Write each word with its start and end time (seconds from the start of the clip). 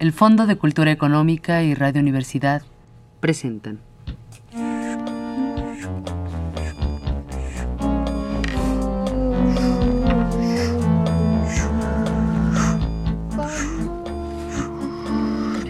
El 0.00 0.14
Fondo 0.14 0.46
de 0.46 0.56
Cultura 0.56 0.90
Económica 0.90 1.62
y 1.62 1.74
Radio 1.74 2.00
Universidad 2.00 2.62
presentan. 3.20 3.80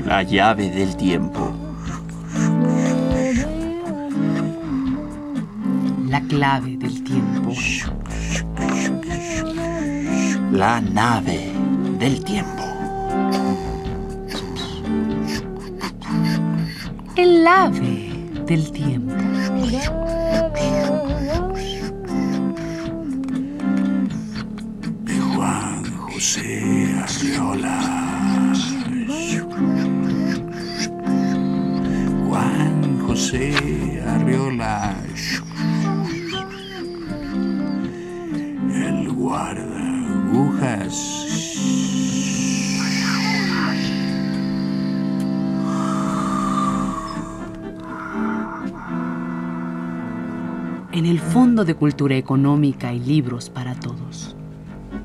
La 0.07 0.23
llave 0.23 0.71
del 0.71 0.97
tiempo. 0.97 1.53
La 6.09 6.21
clave 6.21 6.77
del 6.77 7.03
tiempo. 7.03 7.53
La 10.53 10.81
nave 10.81 11.51
del 11.99 12.23
tiempo. 12.23 12.60
El 17.41 17.47
ave 17.47 18.13
del 18.45 18.71
tiempo. 18.71 19.15
de 25.05 25.19
Juan 25.35 25.85
José 25.97 26.95
Arriola. 27.03 28.53
Juan 32.29 32.99
José 33.07 34.03
Arriola. 34.07 34.95
En 51.01 51.07
el 51.07 51.19
Fondo 51.19 51.65
de 51.65 51.75
Cultura 51.75 52.15
Económica 52.15 52.93
y 52.93 52.99
libros 53.01 53.49
para 53.49 53.75
todos. 53.75 54.37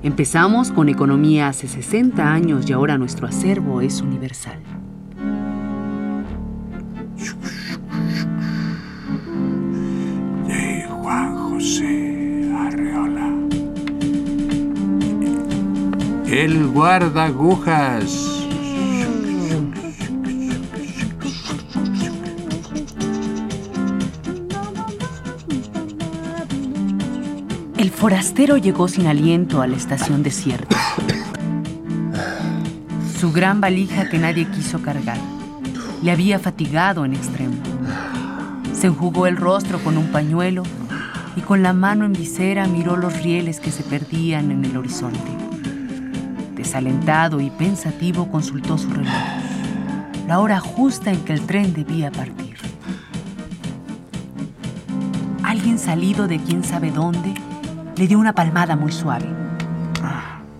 Empezamos 0.03 0.69
con 0.69 0.89
economía 0.89 1.47
hace 1.47 1.69
60 1.69 2.33
años 2.33 2.69
y 2.69 2.73
ahora 2.73 2.97
nuestro 2.97 3.27
acervo 3.27 3.79
es 3.79 4.01
universal. 4.01 4.59
de 10.45 10.85
Juan 10.89 11.35
José 11.37 12.51
Arreola. 12.59 13.33
El 16.27 16.67
guarda 16.67 17.23
agujas. 17.23 18.34
Forastero 28.05 28.57
llegó 28.57 28.87
sin 28.87 29.07
aliento 29.07 29.63
a 29.63 29.67
la 29.67 29.75
estación 29.75 30.21
desierta. 30.21 30.77
Su 33.19 33.31
gran 33.31 33.59
valija 33.59 34.07
que 34.09 34.19
nadie 34.19 34.45
quiso 34.45 34.79
cargar 34.83 35.17
le 36.03 36.11
había 36.11 36.37
fatigado 36.37 37.03
en 37.03 37.15
extremo. 37.15 37.55
Se 38.79 38.85
enjugó 38.85 39.25
el 39.25 39.37
rostro 39.37 39.79
con 39.79 39.97
un 39.97 40.09
pañuelo 40.09 40.61
y 41.35 41.41
con 41.41 41.63
la 41.63 41.73
mano 41.73 42.05
en 42.05 42.13
visera 42.13 42.67
miró 42.67 42.95
los 42.95 43.23
rieles 43.23 43.59
que 43.59 43.71
se 43.71 43.81
perdían 43.81 44.51
en 44.51 44.63
el 44.65 44.77
horizonte. 44.77 45.31
Desalentado 46.53 47.41
y 47.41 47.49
pensativo 47.49 48.29
consultó 48.29 48.77
su 48.77 48.91
reloj, 48.91 49.15
la 50.27 50.37
hora 50.37 50.59
justa 50.59 51.11
en 51.11 51.21
que 51.21 51.33
el 51.33 51.41
tren 51.47 51.73
debía 51.73 52.11
partir. 52.11 52.55
Alguien 55.41 55.79
salido 55.79 56.27
de 56.27 56.37
quién 56.37 56.63
sabe 56.63 56.91
dónde 56.91 57.33
le 57.97 58.07
dio 58.07 58.19
una 58.19 58.33
palmada 58.33 58.75
muy 58.75 58.91
suave. 58.91 59.25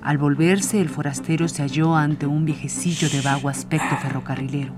Al 0.01 0.18
volverse, 0.18 0.79
el 0.79 0.90
forastero 0.90 1.47
se 1.47 1.63
halló 1.63 1.96
ante 1.96 2.28
un 2.28 2.46
viejecillo 2.46 3.09
de 3.09 3.22
vago 3.22 3.50
aspecto 3.50 3.97
ferrocarrilero. 3.97 4.72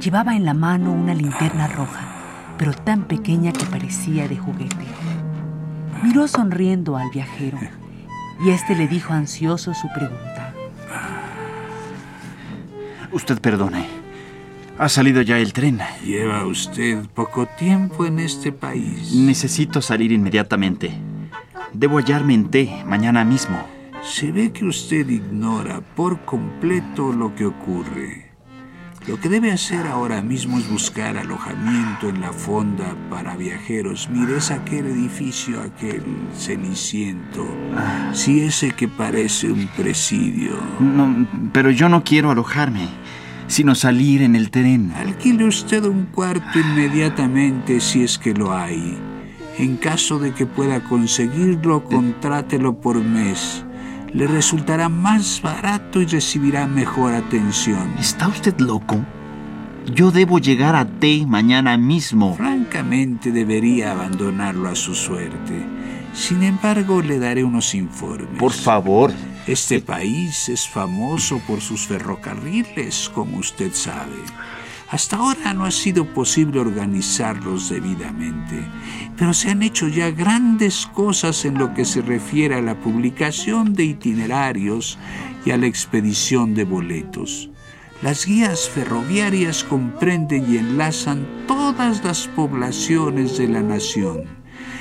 Llevaba 0.00 0.36
en 0.36 0.44
la 0.44 0.54
mano 0.54 0.92
una 0.92 1.14
linterna 1.14 1.66
roja, 1.68 2.00
pero 2.56 2.72
tan 2.72 3.04
pequeña 3.04 3.52
que 3.52 3.66
parecía 3.66 4.28
de 4.28 4.36
juguete. 4.36 4.86
Miró 6.02 6.28
sonriendo 6.28 6.96
al 6.96 7.10
viajero 7.10 7.58
y 8.42 8.50
este 8.50 8.74
le 8.74 8.88
dijo 8.88 9.12
ansioso 9.12 9.74
su 9.74 9.88
pregunta. 9.88 10.54
Usted 13.12 13.40
perdone. 13.40 13.86
Ha 14.78 14.88
salido 14.88 15.20
ya 15.20 15.38
el 15.38 15.52
tren. 15.52 15.80
Lleva 16.04 16.46
usted 16.46 17.04
poco 17.12 17.46
tiempo 17.58 18.06
en 18.06 18.20
este 18.20 18.50
país. 18.50 19.12
Necesito 19.12 19.82
salir 19.82 20.12
inmediatamente. 20.12 21.09
Debo 21.72 21.98
hallarme 21.98 22.34
en 22.34 22.50
T 22.50 22.82
mañana 22.86 23.24
mismo. 23.24 23.58
Se 24.02 24.32
ve 24.32 24.52
que 24.52 24.64
usted 24.64 25.08
ignora 25.08 25.80
por 25.94 26.24
completo 26.24 27.12
lo 27.12 27.34
que 27.34 27.46
ocurre. 27.46 28.30
Lo 29.06 29.18
que 29.18 29.28
debe 29.28 29.50
hacer 29.50 29.86
ahora 29.86 30.20
mismo 30.20 30.58
es 30.58 30.68
buscar 30.68 31.16
alojamiento 31.16 32.08
en 32.08 32.20
la 32.20 32.32
fonda 32.32 32.94
para 33.08 33.36
viajeros. 33.36 34.08
Mire, 34.10 34.36
es 34.36 34.50
aquel 34.50 34.86
edificio, 34.86 35.60
aquel 35.62 36.02
ceniciento. 36.34 37.46
Sí, 38.12 38.40
ese 38.40 38.72
que 38.72 38.88
parece 38.88 39.50
un 39.50 39.68
presidio. 39.68 40.52
No, 40.80 41.26
pero 41.52 41.70
yo 41.70 41.88
no 41.88 42.04
quiero 42.04 42.30
alojarme, 42.30 42.88
sino 43.46 43.74
salir 43.74 44.22
en 44.22 44.36
el 44.36 44.50
tren. 44.50 44.92
Alquile 44.96 45.44
usted 45.44 45.84
un 45.84 46.06
cuarto 46.06 46.58
inmediatamente 46.58 47.80
si 47.80 48.02
es 48.02 48.18
que 48.18 48.34
lo 48.34 48.52
hay. 48.52 48.98
En 49.60 49.76
caso 49.76 50.18
de 50.18 50.32
que 50.32 50.46
pueda 50.46 50.82
conseguirlo, 50.82 51.84
contrátelo 51.84 52.80
por 52.80 53.04
mes. 53.04 53.62
Le 54.10 54.26
resultará 54.26 54.88
más 54.88 55.42
barato 55.42 56.00
y 56.00 56.06
recibirá 56.06 56.66
mejor 56.66 57.12
atención. 57.12 57.92
¿Está 57.98 58.28
usted 58.28 58.58
loco? 58.58 59.04
Yo 59.94 60.12
debo 60.12 60.38
llegar 60.38 60.74
a 60.76 60.86
T 60.86 61.26
mañana 61.26 61.76
mismo. 61.76 62.36
Francamente 62.36 63.32
debería 63.32 63.92
abandonarlo 63.92 64.66
a 64.66 64.74
su 64.74 64.94
suerte. 64.94 65.62
Sin 66.14 66.42
embargo, 66.42 67.02
le 67.02 67.18
daré 67.18 67.44
unos 67.44 67.74
informes. 67.74 68.38
Por 68.38 68.52
favor. 68.52 69.12
Este 69.46 69.82
país 69.82 70.48
es 70.48 70.66
famoso 70.66 71.38
por 71.46 71.60
sus 71.60 71.86
ferrocarriles, 71.86 73.10
como 73.10 73.36
usted 73.36 73.74
sabe. 73.74 74.16
Hasta 74.90 75.18
ahora 75.18 75.54
no 75.54 75.64
ha 75.64 75.70
sido 75.70 76.04
posible 76.04 76.58
organizarlos 76.58 77.68
debidamente, 77.68 78.66
pero 79.16 79.32
se 79.32 79.50
han 79.50 79.62
hecho 79.62 79.86
ya 79.86 80.10
grandes 80.10 80.86
cosas 80.86 81.44
en 81.44 81.58
lo 81.58 81.72
que 81.74 81.84
se 81.84 82.02
refiere 82.02 82.56
a 82.56 82.60
la 82.60 82.74
publicación 82.74 83.72
de 83.72 83.84
itinerarios 83.84 84.98
y 85.44 85.52
a 85.52 85.56
la 85.56 85.66
expedición 85.66 86.54
de 86.54 86.64
boletos. 86.64 87.50
Las 88.02 88.26
guías 88.26 88.68
ferroviarias 88.68 89.62
comprenden 89.62 90.52
y 90.52 90.56
enlazan 90.56 91.24
todas 91.46 92.02
las 92.02 92.26
poblaciones 92.26 93.38
de 93.38 93.46
la 93.46 93.62
nación. 93.62 94.39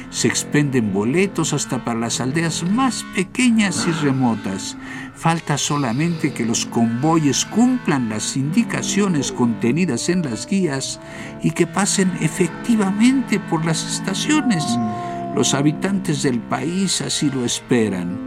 Se 0.10 0.28
expenden 0.28 0.92
boletos 0.92 1.54
hasta 1.54 1.86
para 1.86 2.00
las 2.00 2.20
aldeas 2.20 2.64
más 2.64 3.06
pequeñas 3.16 3.86
y 3.88 3.92
remotas. 4.04 4.76
Falta 5.14 5.58
solamente 5.58 6.34
que 6.34 6.46
los 6.46 6.66
convoyes 6.66 7.46
cumplan 7.46 8.10
las 8.10 8.36
indicaciones 8.36 9.32
contenidas 9.32 10.10
en 10.10 10.24
las 10.24 10.48
guías 10.48 11.00
y 11.44 11.52
que 11.52 11.68
pasen 11.68 12.12
efectivamente 12.22 13.40
por 13.40 13.66
las 13.66 13.86
estaciones. 13.86 14.66
Los 15.36 15.54
habitantes 15.54 16.24
del 16.24 16.40
país 16.40 17.02
así 17.02 17.30
lo 17.30 17.46
esperan. 17.46 18.18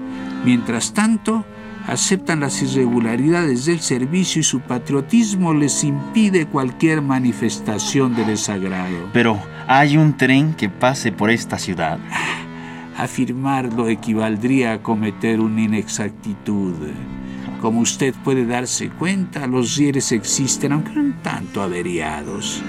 Mientras 0.44 0.92
tanto, 0.92 1.44
aceptan 1.86 2.40
las 2.40 2.62
irregularidades 2.62 3.66
del 3.66 3.80
servicio 3.80 4.40
y 4.40 4.44
su 4.44 4.60
patriotismo 4.60 5.52
les 5.54 5.84
impide 5.84 6.46
cualquier 6.46 7.02
manifestación 7.02 8.14
de 8.14 8.24
desagrado. 8.24 9.08
Pero 9.12 9.40
hay 9.66 9.96
un 9.96 10.16
tren 10.16 10.54
que 10.54 10.68
pase 10.68 11.12
por 11.12 11.30
esta 11.30 11.58
ciudad. 11.58 11.98
Afirmarlo 12.96 13.88
equivaldría 13.88 14.74
a 14.74 14.82
cometer 14.82 15.40
una 15.40 15.62
inexactitud. 15.62 16.74
Como 17.60 17.80
usted 17.80 18.14
puede 18.24 18.44
darse 18.44 18.90
cuenta, 18.90 19.46
los 19.46 19.76
rieles 19.76 20.12
existen, 20.12 20.72
aunque 20.72 20.98
un 20.98 21.14
tanto 21.22 21.62
averiados. 21.62 22.62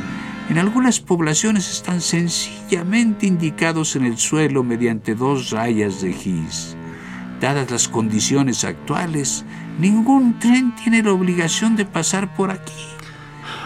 En 0.49 0.57
algunas 0.57 0.99
poblaciones 0.99 1.71
están 1.71 2.01
sencillamente 2.01 3.25
indicados 3.25 3.95
en 3.95 4.05
el 4.05 4.17
suelo 4.17 4.63
mediante 4.63 5.15
dos 5.15 5.51
rayas 5.51 6.01
de 6.01 6.13
gis. 6.13 6.75
Dadas 7.43 7.69
las 7.69 7.89
condiciones 7.89 8.63
actuales, 8.63 9.43
ningún 9.77 10.39
tren 10.39 10.73
tiene 10.75 11.03
la 11.03 11.11
obligación 11.11 11.75
de 11.75 11.83
pasar 11.83 12.33
por 12.33 12.51
aquí. 12.51 12.71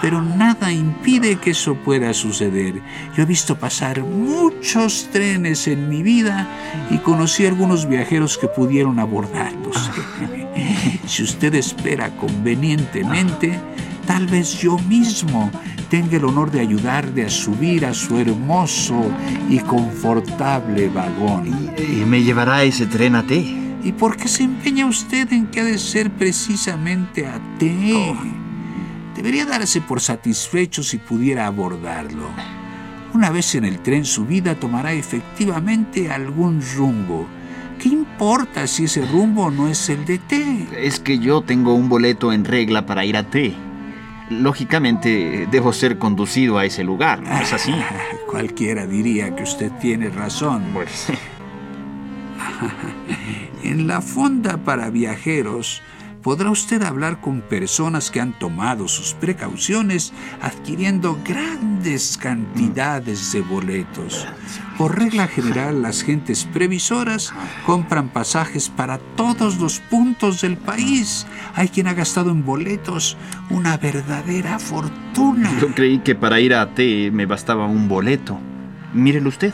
Pero 0.01 0.19
nada 0.19 0.71
impide 0.71 1.35
que 1.35 1.51
eso 1.51 1.75
pueda 1.75 2.11
suceder. 2.15 2.81
Yo 3.15 3.21
he 3.21 3.25
visto 3.27 3.59
pasar 3.59 4.01
muchos 4.01 5.09
trenes 5.11 5.67
en 5.67 5.89
mi 5.89 6.01
vida 6.01 6.47
y 6.89 6.97
conocí 6.97 7.45
algunos 7.45 7.87
viajeros 7.87 8.39
que 8.39 8.47
pudieron 8.47 8.97
abordarlos. 8.97 9.91
si 11.05 11.21
usted 11.21 11.53
espera 11.53 12.09
convenientemente, 12.15 13.59
tal 14.07 14.25
vez 14.25 14.59
yo 14.59 14.79
mismo 14.79 15.51
tenga 15.91 16.17
el 16.17 16.25
honor 16.25 16.49
de 16.49 16.61
ayudarle 16.61 17.25
a 17.27 17.29
subir 17.29 17.85
a 17.85 17.93
su 17.93 18.17
hermoso 18.17 19.05
y 19.47 19.59
confortable 19.59 20.89
vagón. 20.89 21.75
¿Y 21.77 22.03
me 22.05 22.23
llevará 22.23 22.63
ese 22.63 22.87
tren 22.87 23.15
a 23.15 23.21
T? 23.21 23.66
¿Y 23.87 23.93
por 23.93 24.17
qué 24.17 24.27
se 24.27 24.43
empeña 24.43 24.85
usted 24.85 25.31
en 25.31 25.47
que 25.47 25.61
ha 25.61 25.63
de 25.63 25.77
ser 25.77 26.11
precisamente 26.11 27.25
a 27.25 27.39
T? 27.57 28.13
Debería 29.15 29.45
darse 29.45 29.79
por 29.79 30.01
satisfecho 30.01 30.83
si 30.83 30.97
pudiera 30.97 31.47
abordarlo. 31.47 32.27
Una 33.13 33.29
vez 33.29 33.55
en 33.55 33.63
el 33.63 33.79
tren 33.79 34.03
su 34.03 34.25
vida 34.25 34.55
tomará 34.55 34.91
efectivamente 34.91 36.11
algún 36.11 36.61
rumbo. 36.75 37.27
¿Qué 37.81 37.87
importa 37.87 38.67
si 38.67 38.83
ese 38.83 39.05
rumbo 39.05 39.49
no 39.51 39.69
es 39.69 39.87
el 39.87 40.03
de 40.03 40.17
T? 40.17 40.67
Es 40.75 40.99
que 40.99 41.19
yo 41.19 41.39
tengo 41.39 41.73
un 41.73 41.87
boleto 41.87 42.33
en 42.33 42.43
regla 42.43 42.85
para 42.85 43.05
ir 43.05 43.15
a 43.15 43.29
T. 43.29 43.55
Lógicamente 44.29 45.47
debo 45.49 45.71
ser 45.71 45.97
conducido 45.97 46.57
a 46.57 46.65
ese 46.65 46.83
lugar, 46.83 47.21
¿no 47.21 47.39
es 47.39 47.53
así? 47.53 47.73
Cualquiera 48.29 48.85
diría 48.85 49.33
que 49.33 49.43
usted 49.43 49.71
tiene 49.79 50.09
razón. 50.09 50.65
Pues, 50.73 51.07
En 53.63 53.87
la 53.87 54.01
fonda 54.01 54.57
para 54.57 54.89
viajeros 54.89 55.81
podrá 56.21 56.51
usted 56.51 56.83
hablar 56.83 57.21
con 57.21 57.41
personas 57.41 58.11
que 58.11 58.19
han 58.19 58.37
tomado 58.37 58.87
sus 58.87 59.13
precauciones 59.13 60.11
adquiriendo 60.41 61.17
grandes 61.25 62.17
cantidades 62.17 63.31
de 63.31 63.41
boletos. 63.41 64.27
Por 64.77 64.99
regla 64.99 65.27
general, 65.27 65.81
las 65.81 66.03
gentes 66.03 66.43
previsoras 66.43 67.33
compran 67.65 68.09
pasajes 68.09 68.69
para 68.69 68.97
todos 69.15 69.57
los 69.57 69.79
puntos 69.79 70.41
del 70.41 70.57
país. 70.57 71.25
Hay 71.55 71.69
quien 71.69 71.87
ha 71.87 71.93
gastado 71.93 72.31
en 72.31 72.45
boletos 72.45 73.17
una 73.49 73.77
verdadera 73.77 74.59
fortuna. 74.59 75.49
yo 75.61 75.73
creí 75.73 75.99
que 75.99 76.13
para 76.13 76.39
ir 76.39 76.53
a 76.53 76.73
T 76.75 77.09
me 77.11 77.25
bastaba 77.25 77.67
un 77.67 77.87
boleto. 77.87 78.37
Mírelo 78.93 79.29
usted. 79.29 79.53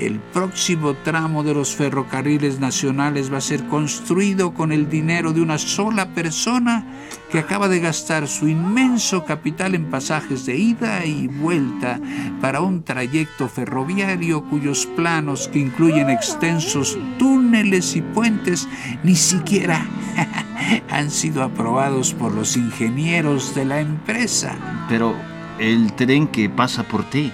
El 0.00 0.18
próximo 0.18 0.94
tramo 0.94 1.42
de 1.44 1.52
los 1.52 1.76
ferrocarriles 1.76 2.58
nacionales 2.58 3.30
va 3.30 3.36
a 3.36 3.42
ser 3.42 3.66
construido 3.66 4.54
con 4.54 4.72
el 4.72 4.88
dinero 4.88 5.34
de 5.34 5.42
una 5.42 5.58
sola 5.58 6.14
persona 6.14 6.86
que 7.30 7.38
acaba 7.38 7.68
de 7.68 7.80
gastar 7.80 8.26
su 8.26 8.48
inmenso 8.48 9.26
capital 9.26 9.74
en 9.74 9.90
pasajes 9.90 10.46
de 10.46 10.56
ida 10.56 11.04
y 11.04 11.26
vuelta 11.28 12.00
para 12.40 12.62
un 12.62 12.82
trayecto 12.82 13.46
ferroviario 13.46 14.42
cuyos 14.48 14.86
planos 14.86 15.48
que 15.48 15.58
incluyen 15.58 16.08
extensos 16.08 16.96
túneles 17.18 17.94
y 17.94 18.00
puentes 18.00 18.66
ni 19.04 19.14
siquiera 19.14 19.86
han 20.90 21.10
sido 21.10 21.42
aprobados 21.42 22.14
por 22.14 22.32
los 22.32 22.56
ingenieros 22.56 23.54
de 23.54 23.66
la 23.66 23.80
empresa. 23.80 24.56
Pero 24.88 25.14
el 25.58 25.92
tren 25.92 26.26
que 26.26 26.48
pasa 26.48 26.84
por 26.84 27.04
T 27.10 27.30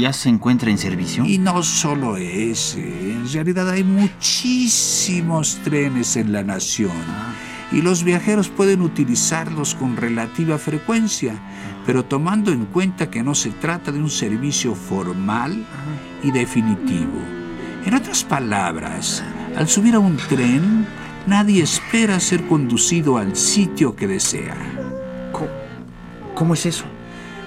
ya 0.00 0.12
se 0.12 0.28
encuentra 0.28 0.70
en 0.70 0.78
servicio. 0.78 1.24
Y 1.24 1.38
no 1.38 1.62
solo 1.62 2.16
ese, 2.16 2.80
en 2.80 3.30
realidad 3.32 3.68
hay 3.70 3.84
muchísimos 3.84 5.58
trenes 5.64 6.16
en 6.16 6.32
la 6.32 6.42
nación 6.42 6.92
y 7.74 7.82
los 7.82 8.04
viajeros 8.04 8.48
pueden 8.48 8.82
utilizarlos 8.82 9.74
con 9.74 9.96
relativa 9.96 10.58
frecuencia, 10.58 11.34
pero 11.84 12.04
tomando 12.04 12.52
en 12.52 12.66
cuenta 12.66 13.10
que 13.10 13.22
no 13.22 13.34
se 13.34 13.50
trata 13.50 13.90
de 13.90 13.98
un 13.98 14.10
servicio 14.10 14.74
formal 14.74 15.64
y 16.22 16.30
definitivo. 16.30 17.18
En 17.84 17.94
otras 17.94 18.22
palabras, 18.22 19.24
al 19.56 19.68
subir 19.68 19.96
a 19.96 19.98
un 19.98 20.16
tren, 20.16 20.86
nadie 21.26 21.62
espera 21.62 22.20
ser 22.20 22.46
conducido 22.46 23.18
al 23.18 23.34
sitio 23.34 23.96
que 23.96 24.06
desea. 24.06 24.56
¿Cómo, 25.32 25.50
cómo 26.34 26.54
es 26.54 26.66
eso? 26.66 26.84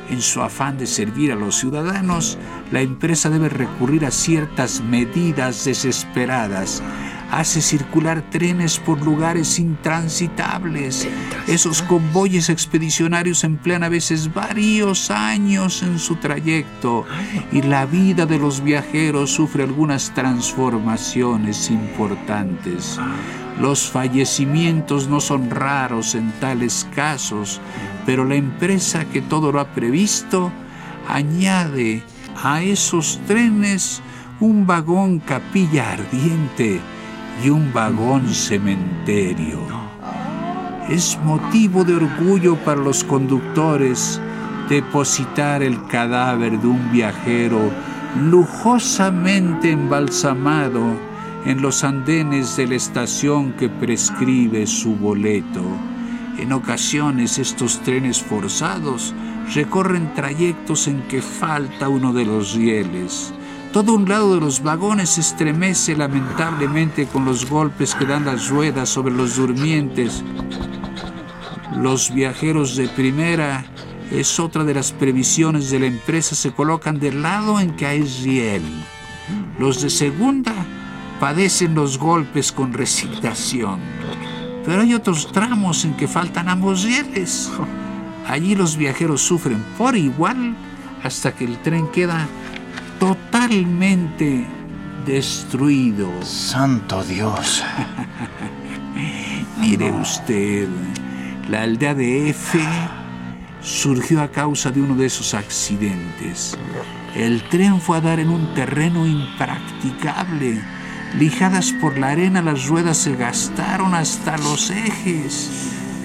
En 0.10 0.22
su 0.22 0.42
afán 0.42 0.78
de 0.78 0.88
servir 0.88 1.32
a 1.32 1.36
los 1.36 1.56
ciudadanos, 1.56 2.38
la 2.72 2.82
empresa 2.82 3.30
debe 3.30 3.50
recurrir 3.50 4.06
a 4.06 4.12
ciertas 4.12 4.82
medidas 4.82 5.66
desesperadas. 5.66 6.82
Hace 7.30 7.62
circular 7.62 8.22
trenes 8.30 8.80
por 8.80 9.02
lugares 9.02 9.60
intransitables. 9.60 11.08
Esos 11.48 11.82
convoyes 11.82 12.50
expedicionarios 12.50 13.44
emplean 13.44 13.84
a 13.84 13.90
veces 13.90 14.34
varios 14.34 15.12
años 15.12 15.84
en 15.84 16.00
su 16.00 16.16
trayecto 16.16 17.06
y 17.52 17.62
la 17.64 17.86
vida 17.86 18.26
de 18.26 18.40
los 18.40 18.64
viajeros 18.64 19.32
sufre 19.32 19.64
algunas 19.64 20.14
transformaciones 20.14 21.70
importantes. 21.70 22.98
Los 23.60 23.90
fallecimientos 23.90 25.08
no 25.08 25.20
son 25.20 25.50
raros 25.50 26.14
en 26.14 26.32
tales 26.40 26.88
casos, 26.94 27.60
pero 28.06 28.24
la 28.24 28.36
empresa 28.36 29.06
que 29.06 29.22
todo 29.22 29.52
lo 29.52 29.60
ha 29.60 29.74
previsto 29.74 30.52
añade 31.08 32.04
a 32.44 32.62
esos 32.62 33.20
trenes 33.26 34.02
un 34.40 34.68
vagón 34.68 35.20
capilla 35.20 35.94
ardiente 35.94 36.80
y 37.44 37.50
un 37.50 37.74
vagón 37.74 38.32
cementerio. 38.34 39.60
Es 40.88 41.18
motivo 41.24 41.84
de 41.84 41.96
orgullo 41.96 42.56
para 42.58 42.80
los 42.80 43.04
conductores 43.04 44.22
depositar 44.70 45.64
el 45.64 45.86
cadáver 45.88 46.60
de 46.60 46.68
un 46.68 46.92
viajero 46.92 47.72
lujosamente 48.30 49.72
embalsamado 49.72 50.96
en 51.46 51.62
los 51.62 51.84
andenes 51.84 52.58
de 52.58 52.68
la 52.68 52.76
estación 52.76 53.54
que 53.54 53.70
prescribe 53.70 54.68
su 54.68 54.96
boleto. 54.96 55.64
En 56.38 56.54
ocasiones 56.54 57.40
estos 57.40 57.82
trenes 57.82 58.22
forzados 58.22 59.14
recorren 59.54 60.14
trayectos 60.14 60.88
en 60.88 61.02
que 61.04 61.22
falta 61.22 61.90
uno 61.90 62.14
de 62.14 62.26
los 62.26 62.54
rieles. 62.54 63.34
Todo 63.74 63.94
un 63.94 64.08
lado 64.08 64.34
de 64.36 64.42
los 64.42 64.64
vagones 64.64 65.12
se 65.12 65.22
estremece 65.22 65.96
lamentablemente 65.96 67.06
con 67.06 67.26
los 67.26 67.50
golpes 67.50 67.96
que 67.96 68.06
dan 68.06 68.26
las 68.26 68.50
ruedas 68.50 68.90
sobre 68.90 69.14
los 69.14 69.36
durmientes. 69.36 70.24
Los 71.76 72.14
viajeros 72.14 72.76
de 72.76 72.88
primera 72.88 73.66
es 74.12 74.40
otra 74.40 74.64
de 74.64 74.74
las 74.74 74.92
previsiones 74.92 75.70
de 75.70 75.80
la 75.80 75.86
empresa, 75.88 76.36
se 76.36 76.52
colocan 76.52 77.00
del 77.00 77.22
lado 77.22 77.60
en 77.60 77.76
que 77.76 77.86
hay 77.86 78.04
riel. 78.04 78.64
Los 79.60 79.82
de 79.82 79.90
segunda 79.90 80.54
padecen 81.20 81.76
los 81.76 81.98
golpes 81.98 82.52
con 82.52 82.74
resignación. 82.74 83.80
Pero 84.66 84.82
hay 84.82 84.94
otros 84.94 85.32
tramos 85.32 85.86
en 85.86 85.94
que 85.96 86.08
faltan 86.08 86.50
ambos 86.50 86.84
rieles. 86.84 87.52
Allí 88.28 88.56
los 88.56 88.76
viajeros 88.76 89.22
sufren 89.22 89.64
por 89.78 89.96
igual 89.96 90.56
hasta 91.04 91.34
que 91.34 91.46
el 91.46 91.58
tren 91.60 91.88
queda 91.92 92.28
totalmente 93.00 94.46
destruido. 95.06 96.10
Santo 96.24 97.04
Dios. 97.04 97.64
Mire 99.60 99.92
usted, 99.92 100.68
la 101.50 101.64
aldea 101.64 101.96
de 101.96 102.30
F 102.30 102.60
surgió 103.62 104.22
a 104.22 104.30
causa 104.30 104.72
de 104.72 104.82
uno 104.82 104.96
de 104.96 105.06
esos 105.06 105.34
accidentes. 105.34 106.58
El 107.16 107.42
tren 107.50 107.80
fue 107.80 107.98
a 107.98 108.02
dar 108.02 108.20
en 108.20 108.30
un 108.30 108.54
terreno 108.54 109.08
impracticable. 109.08 110.62
Lijadas 111.16 111.72
por 111.72 111.98
la 111.98 112.10
arena, 112.10 112.42
las 112.42 112.68
ruedas 112.68 112.98
se 112.98 113.16
gastaron 113.16 113.96
hasta 113.96 114.38
los 114.38 114.70
ejes. 114.70 115.50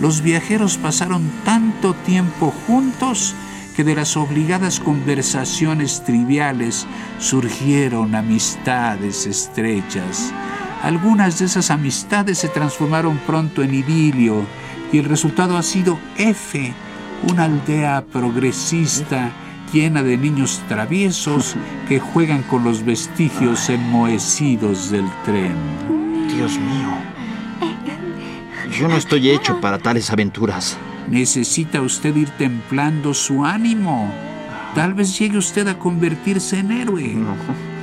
Los 0.00 0.22
viajeros 0.22 0.78
pasaron 0.78 1.30
tanto 1.44 1.94
tiempo 1.94 2.52
juntos 2.66 3.34
que 3.76 3.84
de 3.84 3.94
las 3.94 4.16
obligadas 4.16 4.80
conversaciones 4.80 6.02
triviales 6.04 6.86
surgieron 7.18 8.14
amistades 8.14 9.26
estrechas. 9.26 10.32
Algunas 10.82 11.38
de 11.38 11.46
esas 11.46 11.70
amistades 11.70 12.38
se 12.38 12.48
transformaron 12.48 13.18
pronto 13.18 13.62
en 13.62 13.74
idilio 13.74 14.46
y 14.92 14.98
el 14.98 15.04
resultado 15.04 15.56
ha 15.56 15.62
sido 15.62 15.98
F, 16.16 16.74
una 17.30 17.44
aldea 17.44 18.04
progresista 18.12 19.32
llena 19.72 20.02
de 20.02 20.16
niños 20.16 20.60
traviesos 20.68 21.56
que 21.88 21.98
juegan 21.98 22.42
con 22.42 22.64
los 22.64 22.84
vestigios 22.84 23.68
enmohecidos 23.70 24.90
del 24.90 25.06
tren. 25.24 25.56
Dios 26.28 26.58
mío. 26.58 27.12
Yo 28.78 28.88
no 28.88 28.96
estoy 28.96 29.30
hecho 29.30 29.60
para 29.60 29.78
tales 29.78 30.10
aventuras. 30.10 30.78
Necesita 31.08 31.80
usted 31.80 32.14
ir 32.16 32.30
templando 32.30 33.14
su 33.14 33.44
ánimo. 33.44 34.10
Tal 34.74 34.94
vez 34.94 35.18
llegue 35.18 35.38
usted 35.38 35.68
a 35.68 35.78
convertirse 35.78 36.58
en 36.58 36.72
héroe. 36.72 37.16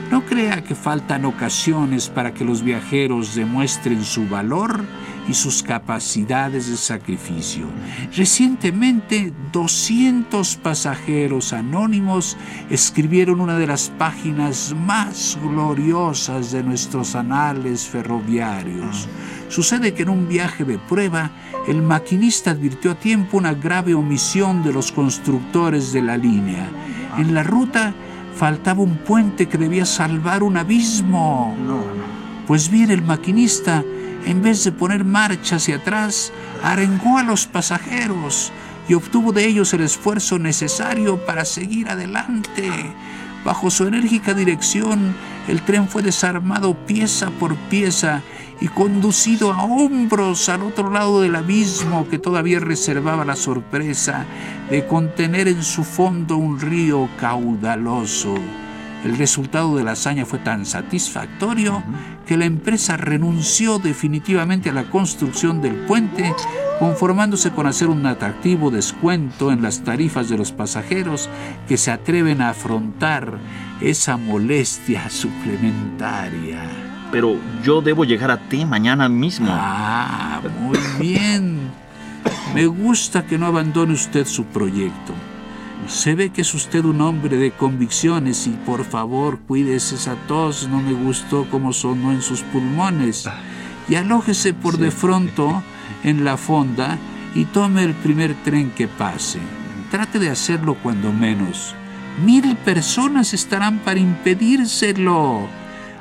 No 0.10 0.26
crea 0.26 0.64
que 0.64 0.74
faltan 0.74 1.26
ocasiones 1.26 2.10
para 2.10 2.34
que 2.34 2.44
los 2.44 2.64
viajeros 2.64 3.36
demuestren 3.36 4.04
su 4.04 4.28
valor 4.28 4.84
y 5.30 5.34
sus 5.36 5.62
capacidades 5.62 6.70
de 6.70 6.76
sacrificio. 6.76 7.68
Recientemente, 8.16 9.32
200 9.52 10.56
pasajeros 10.58 11.54
anónimos 11.54 12.36
escribieron 12.70 13.40
una 13.40 13.58
de 13.58 13.68
las 13.68 13.92
páginas 13.92 14.76
más 14.76 15.38
gloriosas 15.42 16.52
de 16.52 16.64
nuestros 16.64 17.16
anales 17.16 17.88
ferroviarios. 17.88 19.08
Sucede 19.50 19.94
que 19.94 20.04
en 20.04 20.10
un 20.10 20.28
viaje 20.28 20.66
de 20.66 20.80
prueba, 20.80 21.32
el 21.68 21.82
maquinista 21.84 22.52
advirtió 22.52 22.92
a 22.92 22.96
tiempo 22.96 23.38
una 23.38 23.54
grave 23.54 23.94
omisión 23.94 24.64
de 24.64 24.74
los 24.74 24.92
constructores 24.92 25.94
de 25.94 26.02
la 26.02 26.18
línea. 26.18 26.68
En 27.18 27.36
la 27.36 27.44
ruta 27.44 27.94
faltaba 28.36 28.82
un 28.82 28.98
puente 28.98 29.48
que 29.48 29.58
debía 29.58 29.86
salvar 29.86 30.42
un 30.42 30.58
abismo. 30.58 31.56
Pues 32.48 32.70
bien, 32.70 32.90
el 32.90 33.04
maquinista, 33.04 33.84
en 34.26 34.42
vez 34.42 34.64
de 34.64 34.72
poner 34.72 35.04
marcha 35.04 35.58
hacia 35.58 35.78
atrás, 35.78 36.32
arengó 36.64 37.18
a 37.18 37.24
los 37.24 37.48
pasajeros 37.48 38.52
y 38.88 38.94
obtuvo 38.96 39.32
de 39.32 39.46
ellos 39.46 39.74
el 39.74 39.82
esfuerzo 39.82 40.40
necesario 40.40 41.24
para 41.26 41.46
seguir 41.46 41.90
adelante. 41.90 42.72
Bajo 43.46 43.70
su 43.70 43.88
enérgica 43.88 44.34
dirección, 44.34 45.16
el 45.48 45.62
tren 45.62 45.88
fue 45.88 46.02
desarmado 46.02 46.74
pieza 46.86 47.30
por 47.32 47.56
pieza 47.56 48.22
y 48.62 48.68
conducido 48.68 49.54
a 49.54 49.64
hombros 49.64 50.50
al 50.50 50.64
otro 50.64 50.90
lado 50.90 51.22
del 51.22 51.36
abismo 51.36 52.08
que 52.10 52.20
todavía 52.20 52.60
reservaba 52.60 53.24
la 53.24 53.38
sorpresa 53.38 54.26
de 54.70 54.86
contener 54.86 55.48
en 55.48 55.64
su 55.64 55.84
fondo 55.84 56.36
un 56.36 56.60
río 56.60 57.08
caudaloso. 57.18 58.36
El 59.04 59.18
resultado 59.18 59.78
de 59.78 59.84
la 59.84 59.92
hazaña 59.92 60.26
fue 60.26 60.40
tan 60.40 60.66
satisfactorio 60.66 61.84
que 62.26 62.38
la 62.38 62.46
empresa 62.46 62.98
renunció 62.98 63.80
definitivamente 63.80 64.70
a 64.70 64.74
la 64.74 64.90
construcción 64.90 65.62
del 65.62 65.76
puente, 65.86 66.34
conformándose 66.80 67.52
con 67.52 67.66
hacer 67.66 67.88
un 67.88 68.06
atractivo 68.06 68.72
descuento 68.72 69.52
en 69.52 69.62
las 69.62 69.84
tarifas 69.84 70.28
de 70.30 70.38
los 70.38 70.52
pasajeros 70.52 71.30
que 71.68 71.78
se 71.78 71.92
atreven 71.92 72.42
a 72.42 72.50
afrontar 72.50 73.40
esa 73.80 74.18
molestia 74.18 75.10
suplementaria. 75.10 76.62
Pero 77.12 77.38
yo 77.64 77.82
debo 77.82 78.04
llegar 78.04 78.32
a 78.32 78.50
ti 78.50 78.66
mañana 78.66 79.08
mismo. 79.08 79.48
Ah, 79.50 80.42
muy 80.60 80.78
bien. 81.00 81.58
Me 82.54 82.66
gusta 82.66 83.26
que 83.26 83.38
no 83.38 83.46
abandone 83.46 83.94
usted 83.94 84.26
su 84.26 84.44
proyecto. 84.46 85.14
Se 85.90 86.14
ve 86.14 86.30
que 86.30 86.42
es 86.42 86.54
usted 86.54 86.86
un 86.86 87.02
hombre 87.02 87.38
de 87.38 87.50
convicciones 87.50 88.46
y 88.46 88.52
por 88.52 88.86
favor 88.86 89.40
cuídese 89.40 89.96
esa 89.96 90.16
tos, 90.28 90.70
no 90.70 90.80
me 90.80 90.94
gustó 90.94 91.50
como 91.50 91.74
sonó 91.74 92.12
en 92.12 92.22
sus 92.22 92.44
pulmones. 92.44 93.28
Y 93.90 93.96
alójese 93.96 94.54
por 94.54 94.78
de 94.78 94.92
pronto 94.92 95.64
en 96.04 96.24
la 96.24 96.38
fonda 96.38 97.00
y 97.34 97.46
tome 97.46 97.84
el 97.84 97.96
primer 97.96 98.36
tren 98.44 98.70
que 98.70 98.88
pase. 98.88 99.40
Trate 99.90 100.20
de 100.20 100.30
hacerlo 100.30 100.76
cuando 100.76 101.12
menos. 101.12 101.74
Mil 102.24 102.56
personas 102.58 103.34
estarán 103.34 103.80
para 103.80 104.00
impedírselo. 104.00 105.50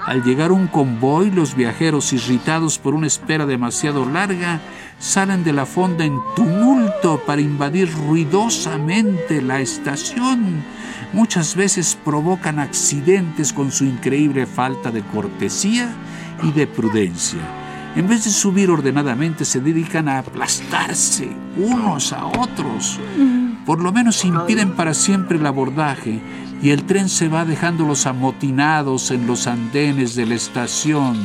Al 0.05 0.23
llegar 0.23 0.53
un 0.53 0.67
convoy, 0.67 1.31
los 1.31 1.55
viajeros, 1.55 2.13
irritados 2.13 2.79
por 2.79 2.95
una 2.95 3.07
espera 3.07 3.47
demasiado 3.47 4.05
larga, 4.05 4.61
salen 4.99 5.45
de 5.45 5.53
la 5.53 5.67
fonda 5.67 6.05
en 6.05 6.19
tumulto 6.35 7.23
para 7.27 7.41
invadir 7.41 7.93
ruidosamente 7.93 9.41
la 9.41 9.61
estación. 9.61 10.63
Muchas 11.13 11.55
veces 11.55 11.97
provocan 12.05 12.59
accidentes 12.59 13.53
con 13.53 13.73
su 13.73 13.85
increíble 13.85 14.47
falta 14.47 14.91
de 14.91 15.03
cortesía 15.03 15.91
y 16.43 16.53
de 16.53 16.67
prudencia. 16.67 17.41
En 17.97 18.07
vez 18.07 18.25
de 18.25 18.31
subir 18.31 18.71
ordenadamente, 18.71 19.45
se 19.45 19.61
dedican 19.61 20.09
a 20.09 20.19
aplastarse 20.19 21.31
unos 21.57 22.13
a 22.13 22.27
otros. 22.27 23.01
Por 23.65 23.81
lo 23.81 23.93
menos 23.93 24.25
impiden 24.25 24.77
para 24.77 24.95
siempre 24.95 25.39
el 25.39 25.47
abordaje 25.47 26.21
y 26.63 26.71
el 26.71 26.85
tren 26.85 27.09
se 27.09 27.29
va 27.29 27.45
dejándolos 27.45 28.07
amotinados 28.07 29.11
en 29.11 29.27
los 29.27 29.47
andenes 29.47 30.15
de 30.15 30.27
la 30.27 30.35
estación. 30.35 31.19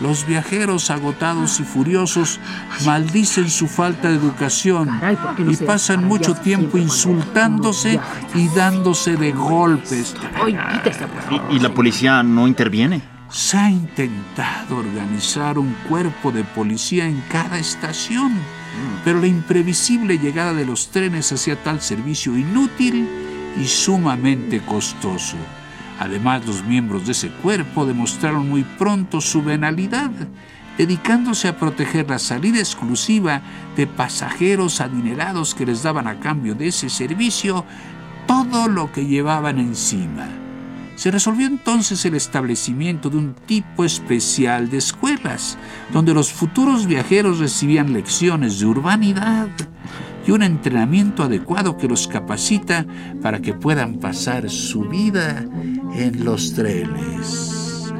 Los 0.00 0.26
viajeros 0.26 0.90
agotados 0.90 1.58
y 1.60 1.64
furiosos 1.64 2.38
maldicen 2.84 3.48
su 3.48 3.66
falta 3.66 4.08
de 4.08 4.16
educación 4.16 5.00
y 5.48 5.56
pasan 5.56 6.04
mucho 6.04 6.34
tiempo 6.34 6.76
insultándose 6.76 7.98
y 8.34 8.48
dándose 8.48 9.16
de 9.16 9.32
golpes. 9.32 10.14
¿Y, 11.50 11.58
la 11.58 11.72
policía 11.72 12.22
no 12.22 12.46
interviene? 12.46 13.02
Se 13.30 13.56
ha 13.56 13.70
intentado 13.70 14.76
organizar 14.76 15.58
un 15.58 15.74
cuerpo 15.88 16.30
de 16.30 16.44
policía 16.44 17.06
en 17.06 17.22
cada 17.30 17.58
estación, 17.58 18.32
pero 19.04 19.20
la 19.20 19.26
imprevisible 19.26 20.18
llegada 20.18 20.52
de 20.52 20.66
los 20.66 20.90
trenes 20.90 21.32
hacía 21.32 21.56
tal 21.62 21.80
servicio 21.80 22.36
inútil 22.36 23.08
y 23.58 23.66
sumamente 23.66 24.60
costoso. 24.60 25.36
Además, 25.98 26.46
los 26.46 26.64
miembros 26.64 27.06
de 27.06 27.12
ese 27.12 27.30
cuerpo 27.30 27.86
demostraron 27.86 28.48
muy 28.48 28.62
pronto 28.62 29.20
su 29.20 29.42
venalidad, 29.42 30.10
dedicándose 30.76 31.48
a 31.48 31.56
proteger 31.56 32.08
la 32.10 32.18
salida 32.18 32.58
exclusiva 32.58 33.42
de 33.76 33.86
pasajeros 33.86 34.80
adinerados 34.80 35.54
que 35.54 35.66
les 35.66 35.82
daban 35.82 36.06
a 36.06 36.20
cambio 36.20 36.54
de 36.54 36.68
ese 36.68 36.90
servicio 36.90 37.64
todo 38.26 38.68
lo 38.68 38.92
que 38.92 39.06
llevaban 39.06 39.58
encima. 39.58 40.45
Se 40.96 41.10
resolvió 41.10 41.46
entonces 41.46 42.04
el 42.06 42.14
establecimiento 42.14 43.10
de 43.10 43.18
un 43.18 43.34
tipo 43.34 43.84
especial 43.84 44.70
de 44.70 44.78
escuelas, 44.78 45.58
donde 45.92 46.14
los 46.14 46.32
futuros 46.32 46.86
viajeros 46.86 47.38
recibían 47.38 47.92
lecciones 47.92 48.58
de 48.58 48.66
urbanidad, 48.66 49.48
y 50.26 50.30
un 50.32 50.42
entrenamiento 50.42 51.22
adecuado 51.22 51.76
que 51.76 51.86
los 51.86 52.08
capacita 52.08 52.86
para 53.22 53.40
que 53.40 53.52
puedan 53.52 54.00
pasar 54.00 54.48
su 54.50 54.88
vida 54.88 55.44
en 55.94 56.24
los 56.24 56.54
trenes. 56.54 57.92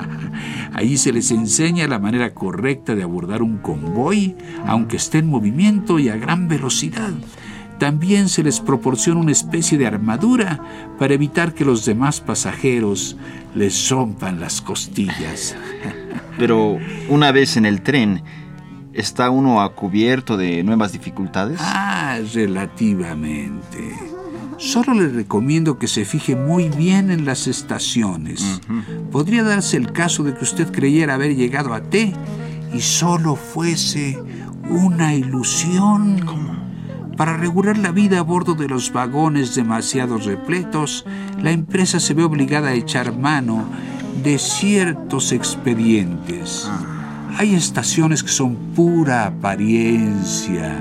Ahí 0.74 0.96
se 0.96 1.12
les 1.12 1.30
enseña 1.30 1.86
la 1.86 2.00
manera 2.00 2.34
correcta 2.34 2.96
de 2.96 3.04
abordar 3.04 3.42
un 3.42 3.58
convoy, 3.58 4.36
aunque 4.66 4.96
esté 4.96 5.18
en 5.18 5.28
movimiento 5.28 5.98
y 5.98 6.08
a 6.08 6.16
gran 6.16 6.48
velocidad. 6.48 7.12
También 7.80 8.28
se 8.28 8.44
les 8.44 8.60
proporciona 8.60 9.18
una 9.18 9.32
especie 9.32 9.76
de 9.76 9.88
armadura 9.88 10.60
para 10.98 11.14
evitar 11.14 11.54
que 11.54 11.64
los 11.64 11.84
demás 11.84 12.20
pasajeros 12.20 13.16
les 13.56 13.88
rompan 13.88 14.38
las 14.38 14.60
costillas. 14.60 15.56
Pero 16.38 16.78
una 17.08 17.32
vez 17.32 17.56
en 17.56 17.66
el 17.66 17.82
tren, 17.82 18.22
¿Está 18.92 19.30
uno 19.30 19.62
a 19.62 19.72
cubierto 19.74 20.36
de 20.36 20.64
nuevas 20.64 20.92
dificultades? 20.92 21.58
Ah, 21.62 22.18
relativamente. 22.34 23.96
Solo 24.58 24.94
le 24.94 25.08
recomiendo 25.08 25.78
que 25.78 25.86
se 25.86 26.04
fije 26.04 26.34
muy 26.34 26.68
bien 26.68 27.10
en 27.10 27.24
las 27.24 27.46
estaciones. 27.46 28.60
Podría 29.12 29.44
darse 29.44 29.76
el 29.76 29.92
caso 29.92 30.24
de 30.24 30.34
que 30.34 30.42
usted 30.42 30.72
creyera 30.72 31.14
haber 31.14 31.36
llegado 31.36 31.72
a 31.72 31.82
T 31.82 32.12
y 32.74 32.80
solo 32.80 33.36
fuese 33.36 34.18
una 34.68 35.14
ilusión. 35.14 36.49
Para 37.20 37.36
regular 37.36 37.76
la 37.76 37.90
vida 37.90 38.18
a 38.18 38.22
bordo 38.22 38.54
de 38.54 38.66
los 38.66 38.94
vagones 38.94 39.54
demasiado 39.54 40.16
repletos, 40.16 41.04
la 41.38 41.50
empresa 41.50 42.00
se 42.00 42.14
ve 42.14 42.22
obligada 42.22 42.68
a 42.68 42.72
echar 42.72 43.14
mano 43.14 43.66
de 44.22 44.38
ciertos 44.38 45.30
expedientes. 45.32 46.66
Ah. 46.66 47.34
Hay 47.36 47.54
estaciones 47.54 48.22
que 48.22 48.30
son 48.30 48.56
pura 48.74 49.26
apariencia. 49.26 50.74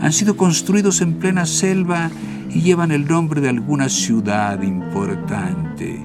Han 0.00 0.12
sido 0.12 0.36
construidos 0.36 1.00
en 1.00 1.14
plena 1.14 1.46
selva 1.46 2.10
y 2.50 2.62
llevan 2.62 2.90
el 2.90 3.06
nombre 3.06 3.40
de 3.40 3.50
alguna 3.50 3.88
ciudad 3.88 4.60
importante. 4.62 6.02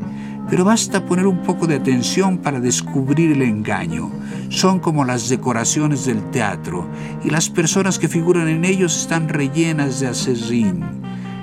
Pero 0.53 0.65
basta 0.65 1.03
poner 1.03 1.25
un 1.25 1.39
poco 1.39 1.65
de 1.65 1.77
atención 1.77 2.37
para 2.37 2.59
descubrir 2.59 3.31
el 3.31 3.41
engaño. 3.41 4.11
Son 4.49 4.79
como 4.79 5.03
las 5.03 5.27
decoraciones 5.27 6.05
del 6.05 6.29
teatro 6.29 6.87
y 7.25 7.31
las 7.31 7.49
personas 7.49 7.97
que 7.97 8.07
figuran 8.07 8.47
en 8.47 8.63
ellos 8.63 8.95
están 8.95 9.29
rellenas 9.29 9.99
de 9.99 10.09
acerrín. 10.09 10.83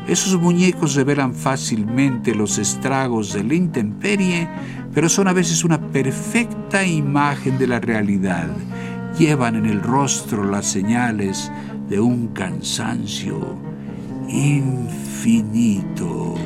Esos 0.07 0.41
muñecos 0.41 0.95
revelan 0.95 1.35
fácilmente 1.35 2.37
los 2.37 2.57
estragos 2.59 3.33
de 3.33 3.43
la 3.43 3.55
intemperie 3.55 4.49
pero 4.95 5.09
son 5.09 5.27
a 5.27 5.33
veces 5.33 5.65
una 5.65 5.89
perfecta 5.89 6.87
imagen 6.87 7.59
de 7.59 7.67
la 7.67 7.81
realidad. 7.81 8.47
Llevan 9.19 9.57
en 9.57 9.67
el 9.67 9.83
rostro 9.83 10.45
las 10.45 10.67
señales 10.67 11.51
de 11.89 11.99
un 11.99 12.29
cansancio 12.29 13.57
infinito. 14.29 16.37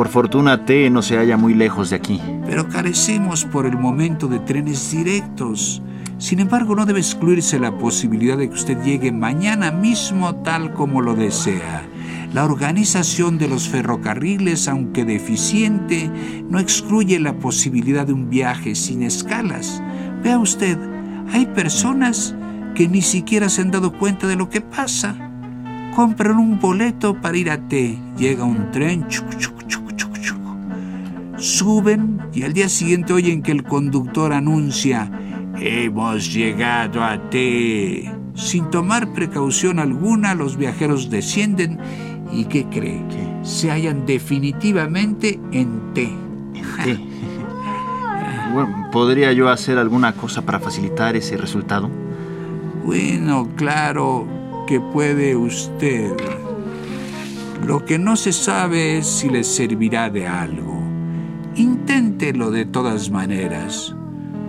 Por 0.00 0.08
fortuna 0.08 0.64
T 0.64 0.88
no 0.88 1.02
se 1.02 1.18
halla 1.18 1.36
muy 1.36 1.52
lejos 1.52 1.90
de 1.90 1.96
aquí. 1.96 2.22
Pero 2.46 2.70
carecemos 2.70 3.44
por 3.44 3.66
el 3.66 3.76
momento 3.76 4.28
de 4.28 4.38
trenes 4.38 4.90
directos. 4.90 5.82
Sin 6.16 6.40
embargo, 6.40 6.74
no 6.74 6.86
debe 6.86 7.00
excluirse 7.00 7.58
la 7.58 7.76
posibilidad 7.76 8.38
de 8.38 8.48
que 8.48 8.54
usted 8.54 8.82
llegue 8.82 9.12
mañana 9.12 9.70
mismo 9.70 10.36
tal 10.36 10.72
como 10.72 11.02
lo 11.02 11.14
desea. 11.14 11.82
La 12.32 12.46
organización 12.46 13.36
de 13.36 13.48
los 13.48 13.68
ferrocarriles, 13.68 14.68
aunque 14.68 15.04
deficiente, 15.04 16.10
no 16.48 16.58
excluye 16.58 17.20
la 17.20 17.34
posibilidad 17.34 18.06
de 18.06 18.14
un 18.14 18.30
viaje 18.30 18.76
sin 18.76 19.02
escalas. 19.02 19.82
Vea 20.22 20.38
usted, 20.38 20.78
Hay 21.30 21.44
personas 21.44 22.34
que 22.74 22.88
ni 22.88 23.02
siquiera 23.02 23.50
se 23.50 23.60
han 23.60 23.70
dado 23.70 23.92
cuenta 23.92 24.26
de 24.26 24.36
lo 24.36 24.48
que 24.48 24.62
pasa. 24.62 25.14
Compran 25.94 26.38
un 26.38 26.58
boleto 26.58 27.20
para 27.20 27.36
ir 27.36 27.50
a 27.50 27.68
T. 27.68 27.98
Llega 28.16 28.44
un 28.44 28.70
tren, 28.70 29.06
chuc, 29.08 29.36
chuc, 29.36 29.66
chuc. 29.66 29.79
Suben 31.40 32.20
y 32.34 32.42
al 32.42 32.52
día 32.52 32.68
siguiente 32.68 33.14
oyen 33.14 33.42
que 33.42 33.50
el 33.50 33.64
conductor 33.64 34.34
anuncia, 34.34 35.10
hemos 35.58 36.32
llegado 36.34 37.02
a 37.02 37.30
T. 37.30 38.12
Sin 38.34 38.70
tomar 38.70 39.14
precaución 39.14 39.78
alguna, 39.78 40.34
los 40.34 40.58
viajeros 40.58 41.08
descienden 41.08 41.78
y 42.30 42.44
¿qué 42.44 42.66
cree? 42.66 43.02
Se 43.42 43.70
hallan 43.70 44.04
definitivamente 44.04 45.40
en 45.50 45.94
T. 45.94 46.10
¿Qué? 46.84 46.98
Bueno, 48.52 48.88
¿podría 48.90 49.32
yo 49.32 49.48
hacer 49.48 49.78
alguna 49.78 50.12
cosa 50.14 50.42
para 50.42 50.58
facilitar 50.58 51.14
ese 51.14 51.36
resultado? 51.36 51.88
Bueno, 52.84 53.48
claro 53.54 54.26
que 54.66 54.80
puede 54.80 55.36
usted. 55.36 56.10
Lo 57.64 57.84
que 57.84 57.96
no 57.96 58.16
se 58.16 58.32
sabe 58.32 58.98
es 58.98 59.06
si 59.06 59.28
le 59.28 59.44
servirá 59.44 60.10
de 60.10 60.26
algo. 60.26 60.79
Inténtelo 61.56 62.50
de 62.50 62.64
todas 62.64 63.10
maneras. 63.10 63.94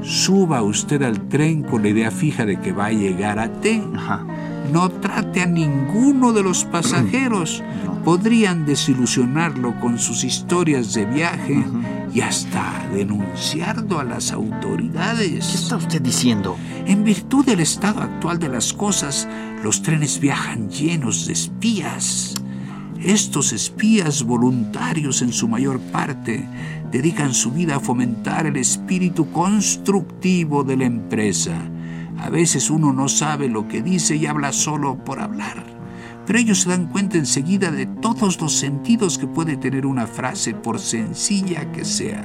Suba 0.02 0.62
usted 0.64 1.04
al 1.04 1.28
tren 1.30 1.64
con 1.64 1.84
la 1.84 1.90
idea 1.90 2.12
fija 2.12 2.46
de 2.46 2.60
que 2.60 2.72
va 2.72 2.88
a 2.88 2.92
llegar 2.92 3.40
a 3.40 3.52
T. 3.52 3.84
Ajá. 3.96 4.26
No 4.72 4.90
trate 4.90 5.42
a 5.42 5.46
ninguno 5.46 6.34
de 6.34 6.44
los 6.44 6.66
pasajeros. 6.66 7.64
Podrían 8.06 8.66
desilusionarlo 8.66 9.80
con 9.80 10.00
sus 10.00 10.24
historias 10.24 10.96
de 10.96 11.06
viaje 11.06 11.64
y 12.12 12.22
hasta 12.22 12.88
denunciarlo 12.92 14.00
a 14.00 14.04
las 14.04 14.30
¿Qué 14.30 14.34
autoridades. 14.34 15.54
está 15.54 15.76
usted 15.76 16.02
diciendo? 16.02 16.58
En 16.88 17.04
virtud 17.04 17.46
del 17.46 17.60
estado 17.60 18.02
actual 18.02 18.40
de 18.40 18.50
las 18.50 18.74
cosas, 18.74 19.28
los 19.64 19.84
trenes 19.84 20.20
viajan 20.20 20.70
llenos 20.70 21.28
de 21.28 21.34
espías. 21.34 22.41
Estos 23.04 23.52
espías 23.52 24.24
voluntarios 24.24 25.24
en 25.24 25.34
su 25.34 25.48
mayor 25.48 25.80
parte 25.80 26.48
dedican 26.92 27.34
su 27.34 27.52
vida 27.52 27.78
a 27.78 27.80
fomentar 27.80 28.46
el 28.46 28.58
espíritu 28.58 29.32
constructivo 29.32 30.64
de 30.64 30.78
la 30.78 30.86
empresa. 30.86 31.58
A 32.20 32.30
veces 32.30 32.70
uno 32.70 32.94
no 32.94 33.10
sabe 33.10 33.50
lo 33.50 33.68
que 33.68 33.82
dice 33.82 34.16
y 34.18 34.28
habla 34.28 34.54
solo 34.54 35.04
por 35.04 35.20
hablar. 35.20 35.66
Pero 36.28 36.38
ellos 36.38 36.60
se 36.60 36.70
dan 36.70 36.90
cuenta 36.90 37.18
enseguida 37.18 37.72
de 37.72 37.88
todos 37.88 38.40
los 38.40 38.54
sentidos 38.54 39.18
que 39.18 39.26
puede 39.26 39.58
tener 39.58 39.88
una 39.88 40.06
frase 40.06 40.54
por 40.54 40.78
sencilla 40.78 41.72
que 41.72 41.86
sea. 41.86 42.24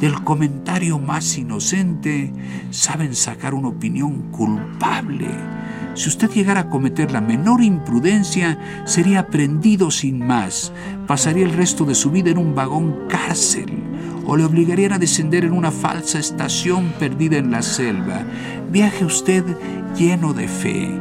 Del 0.00 0.22
comentario 0.22 0.98
más 0.98 1.38
inocente 1.38 2.30
saben 2.70 3.14
sacar 3.14 3.54
una 3.54 3.68
opinión 3.68 4.30
culpable. 4.32 5.30
Si 5.94 6.08
usted 6.08 6.30
llegara 6.30 6.60
a 6.60 6.68
cometer 6.68 7.12
la 7.12 7.20
menor 7.20 7.62
imprudencia, 7.62 8.58
sería 8.84 9.28
prendido 9.28 9.90
sin 9.90 10.26
más. 10.26 10.72
Pasaría 11.06 11.44
el 11.44 11.52
resto 11.52 11.84
de 11.84 11.94
su 11.94 12.10
vida 12.10 12.30
en 12.30 12.38
un 12.38 12.54
vagón 12.54 13.06
cárcel 13.08 13.84
o 14.26 14.36
le 14.36 14.44
obligarían 14.44 14.92
a 14.92 14.98
descender 14.98 15.44
en 15.44 15.52
una 15.52 15.70
falsa 15.70 16.18
estación 16.18 16.92
perdida 16.98 17.36
en 17.36 17.50
la 17.50 17.62
selva. 17.62 18.22
Viaje 18.70 19.04
usted 19.04 19.44
lleno 19.96 20.32
de 20.32 20.48
fe. 20.48 21.00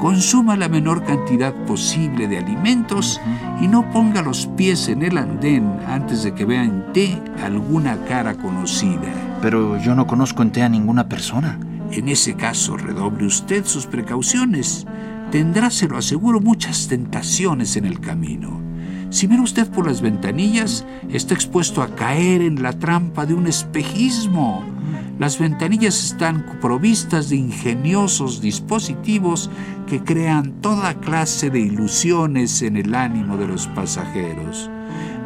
Consuma 0.00 0.56
la 0.56 0.68
menor 0.68 1.04
cantidad 1.04 1.54
posible 1.64 2.26
de 2.26 2.38
alimentos 2.38 3.20
y 3.60 3.68
no 3.68 3.88
ponga 3.92 4.22
los 4.22 4.48
pies 4.56 4.88
en 4.88 5.02
el 5.02 5.16
andén 5.16 5.78
antes 5.86 6.24
de 6.24 6.34
que 6.34 6.44
vea 6.44 6.64
en 6.64 6.92
té 6.92 7.16
alguna 7.44 7.96
cara 8.06 8.34
conocida. 8.34 9.38
Pero 9.40 9.78
yo 9.78 9.94
no 9.94 10.08
conozco 10.08 10.42
en 10.42 10.50
té 10.50 10.62
a 10.62 10.68
ninguna 10.68 11.08
persona. 11.08 11.58
En 11.92 12.08
ese 12.08 12.34
caso, 12.34 12.78
redoble 12.78 13.26
usted 13.26 13.66
sus 13.66 13.86
precauciones. 13.86 14.86
Tendrá, 15.30 15.70
se 15.70 15.88
lo 15.88 15.98
aseguro, 15.98 16.40
muchas 16.40 16.88
tentaciones 16.88 17.76
en 17.76 17.84
el 17.84 18.00
camino. 18.00 18.62
Si 19.10 19.28
mira 19.28 19.42
usted 19.42 19.68
por 19.68 19.86
las 19.86 20.00
ventanillas, 20.00 20.86
está 21.10 21.34
expuesto 21.34 21.82
a 21.82 21.94
caer 21.94 22.40
en 22.40 22.62
la 22.62 22.72
trampa 22.72 23.26
de 23.26 23.34
un 23.34 23.46
espejismo. 23.46 24.64
Las 25.18 25.38
ventanillas 25.38 26.02
están 26.02 26.58
provistas 26.62 27.28
de 27.28 27.36
ingeniosos 27.36 28.40
dispositivos 28.40 29.50
que 29.86 30.02
crean 30.02 30.62
toda 30.62 30.94
clase 30.94 31.50
de 31.50 31.60
ilusiones 31.60 32.62
en 32.62 32.78
el 32.78 32.94
ánimo 32.94 33.36
de 33.36 33.48
los 33.48 33.66
pasajeros. 33.66 34.70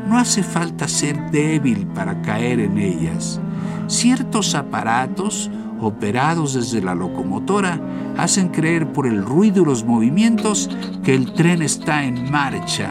No 0.09 0.19
hace 0.19 0.43
falta 0.43 0.89
ser 0.89 1.31
débil 1.31 1.87
para 1.87 2.21
caer 2.23 2.59
en 2.59 2.79
ellas. 2.79 3.41
Ciertos 3.87 4.57
aparatos, 4.57 5.49
operados 5.81 6.55
desde 6.55 6.81
la 6.81 6.95
locomotora, 6.95 7.81
hacen 8.17 8.49
creer 8.49 8.93
por 8.93 9.07
el 9.07 9.25
ruido 9.25 9.63
y 9.63 9.67
los 9.67 9.85
movimientos 9.85 10.71
que 11.03 11.15
el 11.15 11.33
tren 11.33 11.63
está 11.63 12.05
en 12.05 12.31
marcha. 12.31 12.91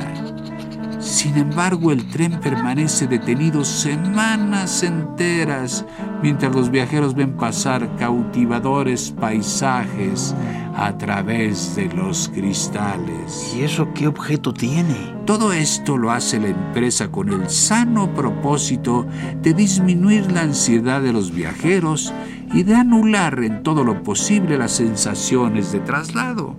Sin 1.00 1.38
embargo, 1.38 1.91
el 1.91 2.08
tren 2.10 2.39
permanece 2.39 3.06
detenido 3.06 3.63
semanas 3.63 4.82
enteras 4.82 5.86
mientras 6.24 6.56
los 6.56 6.71
viajeros 6.71 7.13
ven 7.13 7.38
pasar 7.38 7.95
cautivadores 7.98 9.12
paisajes 9.12 10.34
a 10.76 10.98
través 10.98 11.76
de 11.76 11.89
los 11.93 12.28
cristales. 12.30 13.54
¿Y 13.56 13.62
eso 13.62 13.88
qué 13.93 14.08
objeto 14.08 14.52
tiene? 14.52 15.15
Todo 15.26 15.54
esto 15.54 15.95
lo 15.95 16.12
hace 16.12 16.39
la 16.39 16.48
empresa 16.48 17.12
con 17.12 17.30
el 17.30 17.50
sano 17.52 18.12
propósito 18.13 19.06
de 19.41 19.54
disminuir 19.54 20.32
la 20.32 20.41
ansiedad 20.41 21.02
de 21.02 21.13
los 21.13 21.32
viajeros 21.32 22.13
y 22.53 22.63
de 22.63 22.75
anular 22.75 23.43
en 23.43 23.63
todo 23.63 23.84
lo 23.84 24.03
posible 24.03 24.58
las 24.58 24.71
sensaciones 24.73 25.71
de 25.71 25.79
traslado. 25.79 26.55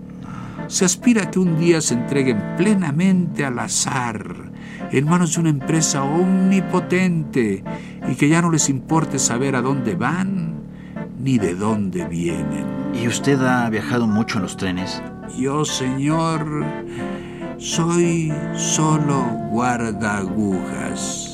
Se 0.69 0.85
aspira 0.85 1.25
a 1.25 1.31
que 1.31 1.39
un 1.39 1.59
día 1.59 1.81
se 1.81 1.95
entreguen 1.95 2.57
plenamente 2.57 3.45
al 3.45 3.59
azar, 3.59 4.51
en 4.91 5.05
manos 5.05 5.35
de 5.35 5.41
una 5.41 5.51
empresa 5.51 6.03
omnipotente 6.03 7.63
y 8.09 8.15
que 8.15 8.29
ya 8.29 8.43
no 8.43 8.51
les 8.51 8.69
importe 8.69 9.19
saber 9.19 9.57
a 9.57 9.63
dónde 9.63 9.95
van 9.95 10.55
ni 11.21 11.39
de 11.39 11.55
dónde 11.55 12.07
vienen. 12.07 12.65
¿Y 12.95 13.07
usted 13.09 13.41
ha 13.43 13.69
viajado 13.71 14.07
mucho 14.07 14.39
en 14.39 14.43
los 14.43 14.57
trenes? 14.57 15.03
Yo, 15.39 15.65
señor, 15.65 16.65
soy 17.59 18.33
solo 18.55 19.25
guardagujas. 19.51 21.33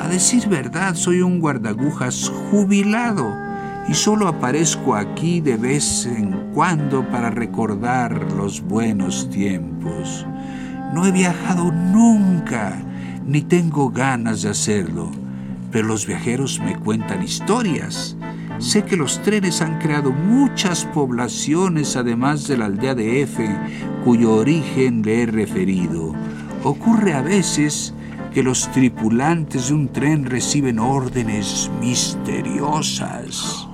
A 0.00 0.08
decir 0.08 0.48
verdad, 0.48 0.94
soy 0.94 1.20
un 1.20 1.40
guardagujas 1.40 2.32
jubilado 2.50 3.51
y 3.88 3.94
solo 3.94 4.28
aparezco 4.28 4.94
aquí 4.94 5.40
de 5.40 5.56
vez 5.56 6.06
en 6.06 6.50
cuando 6.54 7.08
para 7.10 7.30
recordar 7.30 8.32
los 8.32 8.60
buenos 8.60 9.28
tiempos. 9.30 10.26
No 10.92 11.06
he 11.06 11.12
viajado 11.12 11.72
nunca, 11.72 12.78
ni 13.26 13.42
tengo 13.42 13.90
ganas 13.90 14.42
de 14.42 14.50
hacerlo, 14.50 15.10
pero 15.70 15.88
los 15.88 16.06
viajeros 16.06 16.60
me 16.60 16.76
cuentan 16.76 17.22
historias. 17.22 18.16
Sé 18.58 18.84
que 18.84 18.96
los 18.96 19.20
trenes 19.22 19.62
han 19.62 19.78
creado 19.78 20.12
muchas 20.12 20.84
poblaciones 20.84 21.96
además 21.96 22.46
de 22.46 22.58
la 22.58 22.66
aldea 22.66 22.94
de 22.94 23.22
F, 23.22 23.48
cuyo 24.04 24.34
origen 24.34 25.02
le 25.02 25.22
he 25.22 25.26
referido. 25.26 26.14
Ocurre 26.62 27.14
a 27.14 27.22
veces 27.22 27.94
que 28.32 28.42
los 28.42 28.70
tripulantes 28.70 29.68
de 29.68 29.74
un 29.74 29.88
tren 29.88 30.26
reciben 30.26 30.78
órdenes 30.78 31.70
misteriosas. 31.80 33.68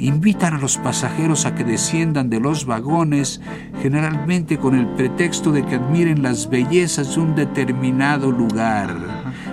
Invitan 0.00 0.54
a 0.54 0.58
los 0.58 0.78
pasajeros 0.78 1.44
a 1.44 1.56
que 1.56 1.64
desciendan 1.64 2.30
de 2.30 2.38
los 2.38 2.66
vagones, 2.66 3.40
generalmente 3.82 4.56
con 4.56 4.76
el 4.76 4.86
pretexto 4.86 5.50
de 5.50 5.66
que 5.66 5.74
admiren 5.74 6.22
las 6.22 6.48
bellezas 6.48 7.16
de 7.16 7.20
un 7.20 7.34
determinado 7.34 8.30
lugar. 8.30 8.94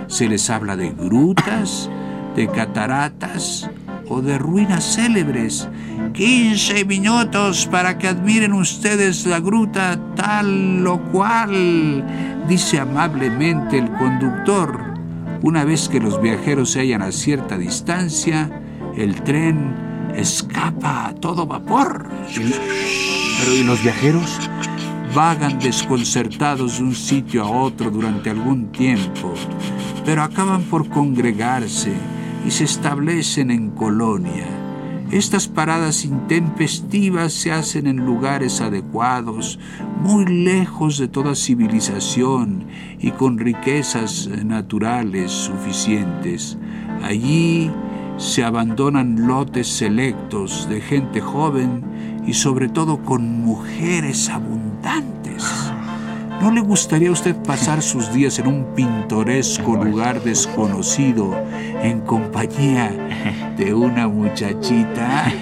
Se 0.06 0.28
les 0.28 0.48
habla 0.48 0.76
de 0.76 0.90
grutas, 0.90 1.90
de 2.36 2.46
cataratas 2.46 3.68
o 4.08 4.22
de 4.22 4.38
ruinas 4.38 4.94
célebres. 4.94 5.68
15 6.12 6.84
minutos 6.84 7.66
para 7.66 7.98
que 7.98 8.06
admiren 8.06 8.52
ustedes 8.52 9.26
la 9.26 9.40
gruta 9.40 9.98
tal 10.14 10.86
o 10.86 11.02
cual, 11.10 12.04
dice 12.48 12.78
amablemente 12.78 13.78
el 13.78 13.90
conductor. 13.94 14.94
Una 15.42 15.64
vez 15.64 15.88
que 15.88 15.98
los 15.98 16.22
viajeros 16.22 16.70
se 16.70 16.80
hallan 16.80 17.02
a 17.02 17.10
cierta 17.10 17.58
distancia, 17.58 18.48
el 18.96 19.20
tren 19.22 19.85
escapa 20.16 21.08
a 21.08 21.14
todo 21.14 21.46
vapor. 21.46 22.08
¿Pero 22.34 23.54
y 23.54 23.62
los 23.62 23.82
viajeros? 23.82 24.38
Vagan 25.14 25.58
desconcertados 25.58 26.78
de 26.78 26.84
un 26.84 26.94
sitio 26.94 27.44
a 27.44 27.50
otro 27.50 27.90
durante 27.90 28.30
algún 28.30 28.72
tiempo, 28.72 29.34
pero 30.04 30.22
acaban 30.22 30.62
por 30.64 30.88
congregarse 30.88 31.92
y 32.46 32.50
se 32.50 32.64
establecen 32.64 33.50
en 33.50 33.70
colonia. 33.70 34.46
Estas 35.10 35.46
paradas 35.46 36.04
intempestivas 36.04 37.32
se 37.32 37.52
hacen 37.52 37.86
en 37.86 38.04
lugares 38.04 38.60
adecuados, 38.60 39.58
muy 40.02 40.26
lejos 40.26 40.98
de 40.98 41.06
toda 41.06 41.36
civilización 41.36 42.64
y 42.98 43.12
con 43.12 43.38
riquezas 43.38 44.28
naturales 44.44 45.30
suficientes. 45.30 46.58
Allí 47.04 47.70
se 48.18 48.44
abandonan 48.44 49.26
lotes 49.26 49.68
selectos 49.68 50.68
de 50.68 50.80
gente 50.80 51.20
joven 51.20 51.84
y 52.26 52.32
sobre 52.34 52.68
todo 52.68 52.98
con 53.02 53.44
mujeres 53.44 54.28
abundantes. 54.30 55.44
¿No 56.40 56.50
le 56.50 56.60
gustaría 56.60 57.08
a 57.08 57.12
usted 57.12 57.34
pasar 57.36 57.82
sus 57.82 58.12
días 58.12 58.38
en 58.38 58.46
un 58.46 58.74
pintoresco 58.74 59.76
lugar 59.82 60.22
desconocido 60.22 61.34
en 61.82 62.00
compañía 62.00 62.92
de 63.56 63.74
una 63.74 64.06
muchachita? 64.08 65.32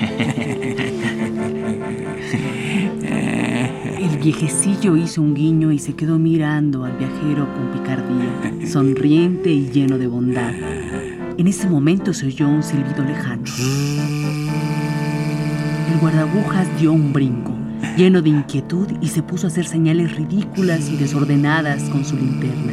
El 3.99 4.19
viejecillo 4.19 4.97
hizo 4.97 5.21
un 5.21 5.35
guiño 5.35 5.73
y 5.73 5.79
se 5.79 5.95
quedó 5.95 6.19
mirando 6.19 6.85
al 6.85 6.97
viajero 6.97 7.49
con 7.53 7.73
picardía, 7.73 8.69
sonriente 8.69 9.51
y 9.51 9.71
lleno 9.71 9.99
de 9.99 10.07
bondad. 10.07 10.53
En 11.37 11.49
ese 11.49 11.69
momento 11.69 12.15
se 12.15 12.27
oyó 12.27 12.49
un 12.49 12.63
silbido 12.63 13.05
lejano. 13.05 13.43
El 15.93 15.99
guardabujas 15.99 16.69
dio 16.79 16.93
un 16.93 17.13
brinco, 17.13 17.53
lleno 17.97 18.23
de 18.23 18.29
inquietud, 18.29 18.87
y 19.01 19.09
se 19.09 19.23
puso 19.25 19.49
a 19.49 19.51
hacer 19.51 19.67
señales 19.67 20.15
ridículas 20.15 20.89
y 20.89 20.97
desordenadas 20.97 21.83
con 21.91 22.05
su 22.05 22.17
linterna. 22.17 22.73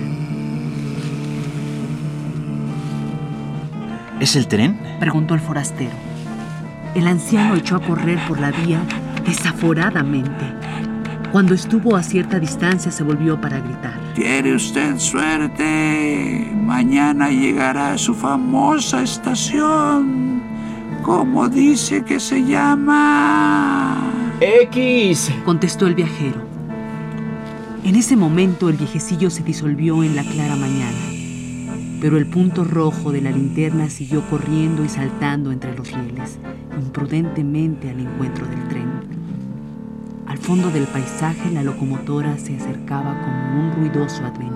¿Es 4.19 4.35
el 4.35 4.47
tren? 4.47 4.79
Preguntó 4.99 5.33
el 5.33 5.39
forastero. 5.39 5.95
El 6.93 7.07
anciano 7.07 7.55
echó 7.55 7.77
a 7.77 7.81
correr 7.81 8.19
por 8.27 8.39
la 8.39 8.51
vía 8.51 8.79
desaforadamente. 9.25 10.45
Cuando 11.31 11.53
estuvo 11.53 11.95
a 11.95 12.03
cierta 12.03 12.39
distancia 12.39 12.91
se 12.91 13.03
volvió 13.03 13.39
para 13.39 13.59
gritar. 13.59 13.97
Tiene 14.15 14.53
usted 14.53 14.97
suerte. 14.97 16.51
Mañana 16.53 17.29
llegará 17.29 17.93
a 17.93 17.97
su 17.97 18.13
famosa 18.13 19.01
estación. 19.01 20.41
¿Cómo 21.03 21.47
dice 21.47 22.03
que 22.03 22.19
se 22.19 22.43
llama? 22.43 23.97
X. 24.41 25.31
Contestó 25.45 25.87
el 25.87 25.95
viajero. 25.95 26.41
En 27.85 27.95
ese 27.95 28.17
momento 28.17 28.69
el 28.69 28.75
viejecillo 28.75 29.29
se 29.29 29.41
disolvió 29.41 30.03
en 30.03 30.15
la 30.17 30.23
clara 30.23 30.55
mañana, 30.55 30.97
pero 31.99 32.17
el 32.17 32.27
punto 32.27 32.63
rojo 32.63 33.11
de 33.11 33.21
la 33.21 33.31
linterna 33.31 33.89
siguió 33.89 34.21
corriendo 34.29 34.83
y 34.83 34.89
saltando 34.89 35.51
entre 35.51 35.75
los 35.75 35.91
rieles, 35.91 36.37
imprudentemente 36.79 37.89
al 37.89 38.01
encuentro 38.01 38.45
del 38.45 38.67
tren. 38.67 39.00
Fondo 40.41 40.71
del 40.71 40.87
paisaje 40.87 41.51
la 41.51 41.61
locomotora 41.61 42.35
se 42.37 42.55
acercaba 42.55 43.21
como 43.21 43.59
un 43.59 43.73
ruidoso 43.73 44.25
advenimiento. 44.25 44.50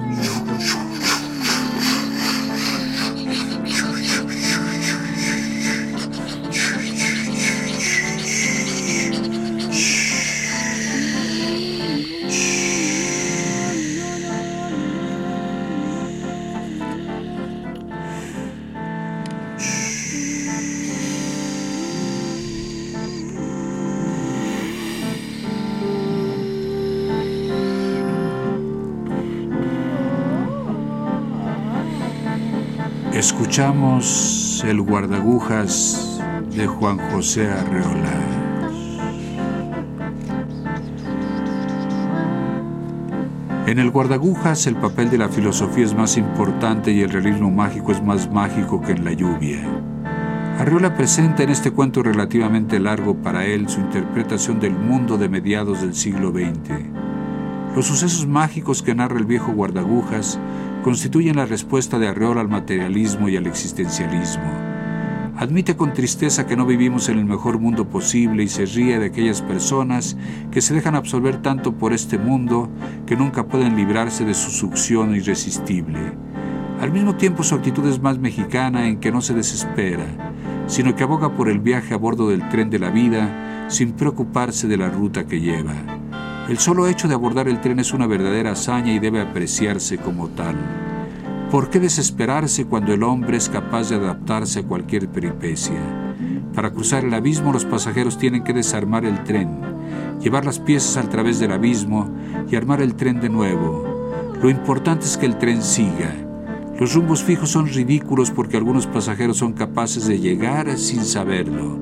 Escuchamos 33.26 34.64
el 34.68 34.82
guardagujas 34.82 36.22
de 36.56 36.68
Juan 36.68 37.00
José 37.10 37.50
Arreola. 37.50 38.20
En 43.66 43.80
el 43.80 43.90
guardagujas 43.90 44.68
el 44.68 44.76
papel 44.76 45.10
de 45.10 45.18
la 45.18 45.30
filosofía 45.30 45.86
es 45.86 45.96
más 45.96 46.18
importante 46.18 46.92
y 46.92 47.02
el 47.02 47.10
realismo 47.10 47.50
mágico 47.50 47.94
es 47.94 48.04
más 48.04 48.30
mágico 48.30 48.80
que 48.80 48.92
en 48.92 49.04
la 49.04 49.14
lluvia. 49.14 49.68
Arreola 50.60 50.96
presenta 50.96 51.42
en 51.42 51.50
este 51.50 51.72
cuento 51.72 52.04
relativamente 52.04 52.80
largo 52.80 53.16
para 53.16 53.44
él 53.48 53.68
su 53.68 53.82
interpretación 53.82 54.60
del 54.60 54.74
mundo 54.74 55.18
de 55.18 55.30
mediados 55.30 55.82
del 55.82 55.96
siglo 55.96 56.30
XX. 56.30 56.96
Los 57.76 57.88
sucesos 57.88 58.28
mágicos 58.28 58.84
que 58.84 58.94
narra 58.94 59.18
el 59.18 59.26
viejo 59.26 59.52
guardagujas 59.52 60.40
constituyen 60.86 61.38
la 61.38 61.48
respuesta 61.48 61.98
de 61.98 62.08
Arreola 62.08 62.42
al 62.42 62.48
materialismo 62.48 63.28
y 63.28 63.36
al 63.36 63.48
existencialismo. 63.48 64.46
Admite 65.36 65.76
con 65.76 65.94
tristeza 65.94 66.46
que 66.46 66.56
no 66.56 66.68
vivimos 66.68 67.10
en 67.10 67.18
el 67.18 67.26
mejor 67.26 67.58
mundo 67.58 67.90
posible 67.90 68.44
y 68.44 68.48
se 68.48 68.68
ríe 68.68 69.00
de 69.00 69.08
aquellas 69.08 69.42
personas 69.42 70.16
que 70.52 70.62
se 70.62 70.76
dejan 70.76 70.94
absorber 70.94 71.42
tanto 71.42 71.74
por 71.74 71.92
este 71.92 72.20
mundo 72.20 72.70
que 73.08 73.16
nunca 73.16 73.48
pueden 73.48 73.76
librarse 73.76 74.26
de 74.26 74.36
su 74.36 74.52
succión 74.52 75.16
irresistible. 75.16 75.98
Al 76.80 76.92
mismo 76.92 77.16
tiempo 77.16 77.42
su 77.42 77.56
actitud 77.56 77.88
es 77.88 78.00
más 78.00 78.20
mexicana 78.20 78.88
en 78.88 79.00
que 79.00 79.12
no 79.12 79.22
se 79.22 79.34
desespera, 79.34 80.06
sino 80.68 80.96
que 80.96 81.02
aboga 81.02 81.34
por 81.34 81.50
el 81.50 81.62
viaje 81.62 81.96
a 81.96 81.98
bordo 81.98 82.30
del 82.30 82.48
tren 82.50 82.70
de 82.70 82.78
la 82.78 82.92
vida 82.92 83.66
sin 83.70 83.94
preocuparse 83.94 84.68
de 84.68 84.78
la 84.78 84.90
ruta 84.90 85.26
que 85.26 85.42
lleva. 85.42 85.95
El 86.48 86.60
solo 86.60 86.88
hecho 86.88 87.08
de 87.08 87.16
abordar 87.16 87.48
el 87.48 87.60
tren 87.60 87.80
es 87.80 87.92
una 87.92 88.06
verdadera 88.06 88.52
hazaña 88.52 88.94
y 88.94 89.00
debe 89.00 89.20
apreciarse 89.20 89.98
como 89.98 90.28
tal. 90.30 90.56
¿Por 91.50 91.72
qué 91.72 91.80
desesperarse 91.80 92.66
cuando 92.66 92.94
el 92.94 93.02
hombre 93.02 93.38
es 93.38 93.50
capaz 93.50 93.90
de 93.90 93.96
adaptarse 93.96 94.60
a 94.60 94.64
cualquier 94.64 95.08
peripecia? 95.08 95.80
Para 96.54 96.70
cruzar 96.70 97.04
el 97.04 97.16
abismo 97.16 97.52
los 97.52 97.66
pasajeros 97.66 98.20
tienen 98.20 98.44
que 98.44 98.54
desarmar 98.54 99.06
el 99.06 99.24
tren, 99.24 99.60
llevar 100.22 100.46
las 100.46 100.60
piezas 100.60 100.98
al 100.98 101.10
través 101.10 101.40
del 101.40 101.52
abismo 101.52 102.12
y 102.48 102.56
armar 102.56 102.80
el 102.80 102.94
tren 102.94 103.20
de 103.20 103.30
nuevo. 103.30 103.84
Lo 104.40 104.48
importante 104.52 105.06
es 105.06 105.18
que 105.18 105.26
el 105.26 105.40
tren 105.40 105.64
siga. 105.64 106.14
Los 106.80 106.94
rumbos 106.94 107.24
fijos 107.24 107.50
son 107.50 107.68
ridículos 107.68 108.30
porque 108.30 108.58
algunos 108.58 108.86
pasajeros 108.86 109.38
son 109.38 109.54
capaces 109.54 110.08
de 110.08 110.20
llegar 110.20 110.78
sin 110.78 111.06
saberlo. 111.06 111.80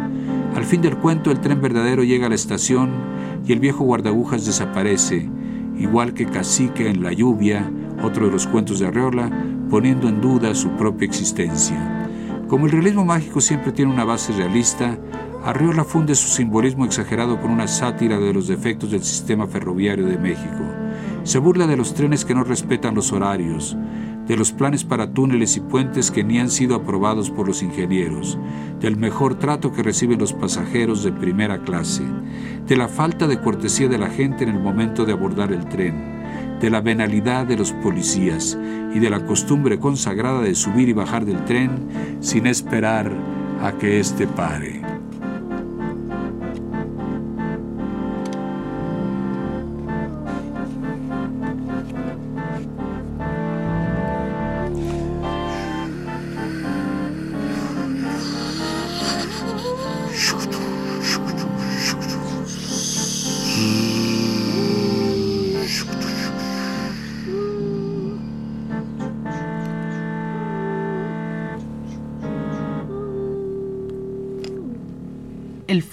Al 0.56 0.63
fin 0.63 0.82
del 0.82 0.97
cuento 0.97 1.32
el 1.32 1.41
tren 1.41 1.60
verdadero 1.60 2.04
llega 2.04 2.28
a 2.28 2.30
la 2.30 2.36
estación 2.36 2.91
y 3.45 3.53
el 3.53 3.60
viejo 3.60 3.84
guardagujas 3.84 4.45
desaparece, 4.45 5.29
igual 5.77 6.13
que 6.13 6.25
Cacique 6.25 6.89
en 6.89 7.03
la 7.03 7.12
lluvia, 7.12 7.69
otro 8.03 8.25
de 8.25 8.32
los 8.32 8.47
cuentos 8.47 8.79
de 8.79 8.88
Arreola, 8.88 9.29
poniendo 9.69 10.08
en 10.08 10.21
duda 10.21 10.56
su 10.56 10.69
propia 10.71 11.06
existencia. 11.06 12.08
Como 12.47 12.65
el 12.65 12.71
realismo 12.71 13.06
mágico 13.06 13.41
siempre 13.41 13.71
tiene 13.71 13.91
una 13.91 14.06
base 14.06 14.34
realista, 14.34 14.97
Arreola 15.43 15.84
funde 15.84 16.15
su 16.15 16.27
simbolismo 16.27 16.86
exagerado 16.86 17.41
con 17.41 17.51
una 17.51 17.67
sátira 17.67 18.17
de 18.17 18.34
los 18.34 18.47
defectos 18.47 18.91
del 18.91 19.03
sistema 19.03 19.47
ferroviario 19.47 20.06
de 20.06 20.17
México. 20.17 20.63
Se 21.23 21.39
burla 21.39 21.67
de 21.67 21.75
los 21.75 21.93
trenes 21.93 22.23
que 22.23 22.36
no 22.36 22.43
respetan 22.43 22.95
los 22.95 23.12
horarios, 23.12 23.75
de 24.27 24.38
los 24.38 24.51
planes 24.51 24.83
para 24.83 25.13
túneles 25.13 25.57
y 25.57 25.59
puentes 25.59 26.12
que 26.12 26.23
ni 26.23 26.39
han 26.39 26.49
sido 26.49 26.75
aprobados 26.75 27.29
por 27.29 27.47
los 27.47 27.62
ingenieros, 27.62 28.38
del 28.79 28.97
mejor 28.97 29.36
trato 29.36 29.71
que 29.71 29.83
reciben 29.83 30.19
los 30.19 30.33
pasajeros 30.33 31.03
de 31.03 31.12
primera 31.12 31.62
clase, 31.63 32.03
de 32.67 32.77
la 32.77 32.88
falta 32.88 33.27
de 33.27 33.39
cortesía 33.39 33.88
de 33.88 33.97
la 33.97 34.09
gente 34.09 34.43
en 34.43 34.51
el 34.51 34.59
momento 34.59 35.05
de 35.05 35.13
abordar 35.13 35.51
el 35.51 35.67
tren, 35.67 36.59
de 36.59 36.69
la 36.69 36.81
venalidad 36.81 37.45
de 37.45 37.57
los 37.57 37.73
policías 37.73 38.57
y 38.93 38.99
de 38.99 39.09
la 39.09 39.25
costumbre 39.25 39.79
consagrada 39.79 40.41
de 40.41 40.55
subir 40.55 40.88
y 40.88 40.93
bajar 40.93 41.25
del 41.25 41.43
tren 41.45 42.17
sin 42.21 42.47
esperar 42.47 43.12
a 43.62 43.73
que 43.73 43.99
éste 43.99 44.27
pare. 44.27 44.92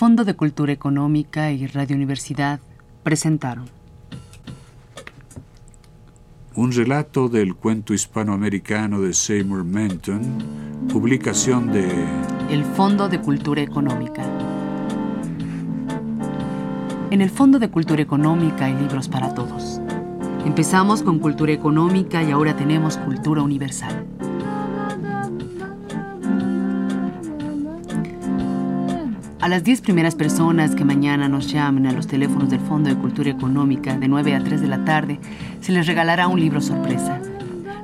Fondo 0.01 0.25
de 0.25 0.33
Cultura 0.33 0.73
Económica 0.73 1.53
y 1.53 1.67
Radio 1.67 1.95
Universidad 1.95 2.59
presentaron 3.03 3.67
Un 6.55 6.73
relato 6.73 7.29
del 7.29 7.55
cuento 7.55 7.93
hispanoamericano 7.93 9.03
de 9.03 9.13
Seymour 9.13 9.63
Menton, 9.63 10.23
publicación 10.91 11.71
de 11.71 11.87
el 12.49 12.65
Fondo 12.65 13.11
de 13.11 13.21
Cultura 13.21 13.61
Económica. 13.61 14.25
En 17.11 17.21
el 17.21 17.29
Fondo 17.29 17.59
de 17.59 17.69
Cultura 17.69 18.01
Económica 18.01 18.65
hay 18.65 18.77
libros 18.77 19.07
para 19.07 19.35
todos. 19.35 19.83
Empezamos 20.47 21.03
con 21.03 21.19
cultura 21.19 21.53
económica 21.53 22.23
y 22.23 22.31
ahora 22.31 22.57
tenemos 22.57 22.97
cultura 22.97 23.43
universal. 23.43 24.07
A 29.41 29.49
las 29.49 29.65
10 29.65 29.81
primeras 29.81 30.15
personas 30.17 30.75
que 30.75 30.85
mañana 30.85 31.27
nos 31.27 31.51
llamen 31.51 31.87
a 31.87 31.93
los 31.93 32.07
teléfonos 32.07 32.51
del 32.51 32.61
Fondo 32.61 32.91
de 32.91 32.97
Cultura 32.97 33.31
Económica 33.31 33.97
de 33.97 34.07
9 34.07 34.35
a 34.35 34.45
3 34.45 34.61
de 34.61 34.69
la 34.69 34.85
tarde, 34.85 35.19
se 35.63 35.73
les 35.73 35.87
regalará 35.87 36.29
un 36.29 36.39
libro 36.39 36.61
sorpresa. 36.61 37.19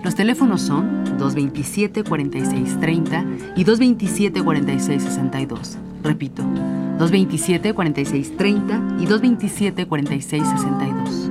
Los 0.05 0.15
teléfonos 0.15 0.61
son 0.61 1.07
227-4630 1.19 3.55
y 3.57 3.65
227-4662. 3.65 5.77
Repito, 6.03 6.43
227-4630 6.99 9.01
y 9.01 9.07
227-4662. 9.07 11.31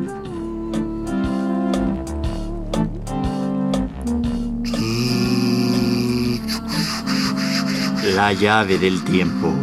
La 8.16 8.34
llave 8.34 8.80
del 8.80 9.04
tiempo. 9.04 9.55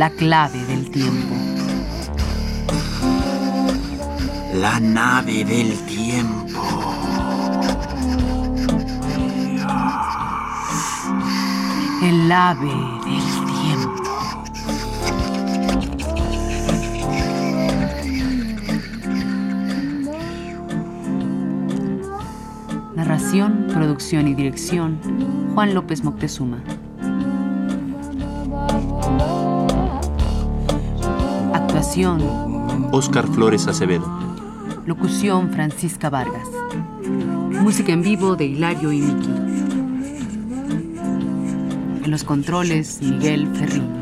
La 0.00 0.08
clave 0.08 0.64
del 0.64 0.90
tiempo. 0.90 1.34
La 4.54 4.80
nave 4.80 5.44
del 5.44 5.76
tiempo. 5.84 6.58
El 12.02 12.32
ave 12.32 12.72
del 13.04 13.26
tiempo. 13.60 14.02
Narración, 22.96 23.66
producción 23.70 24.28
y 24.28 24.34
dirección, 24.34 24.98
Juan 25.54 25.74
López 25.74 26.02
Moctezuma. 26.02 26.62
Oscar 32.92 33.26
Flores 33.26 33.66
Acevedo. 33.66 34.06
locución, 34.86 35.50
Francisca 35.50 36.08
Vargas. 36.08 36.46
Música 37.04 37.92
en 37.92 38.02
vivo 38.02 38.36
de 38.36 38.44
Hilario 38.44 38.92
y 38.92 39.00
Miki. 39.00 39.28
En 42.04 42.10
los 42.12 42.22
controles, 42.22 43.02
Miguel 43.02 43.48
Ferrini. 43.56 43.99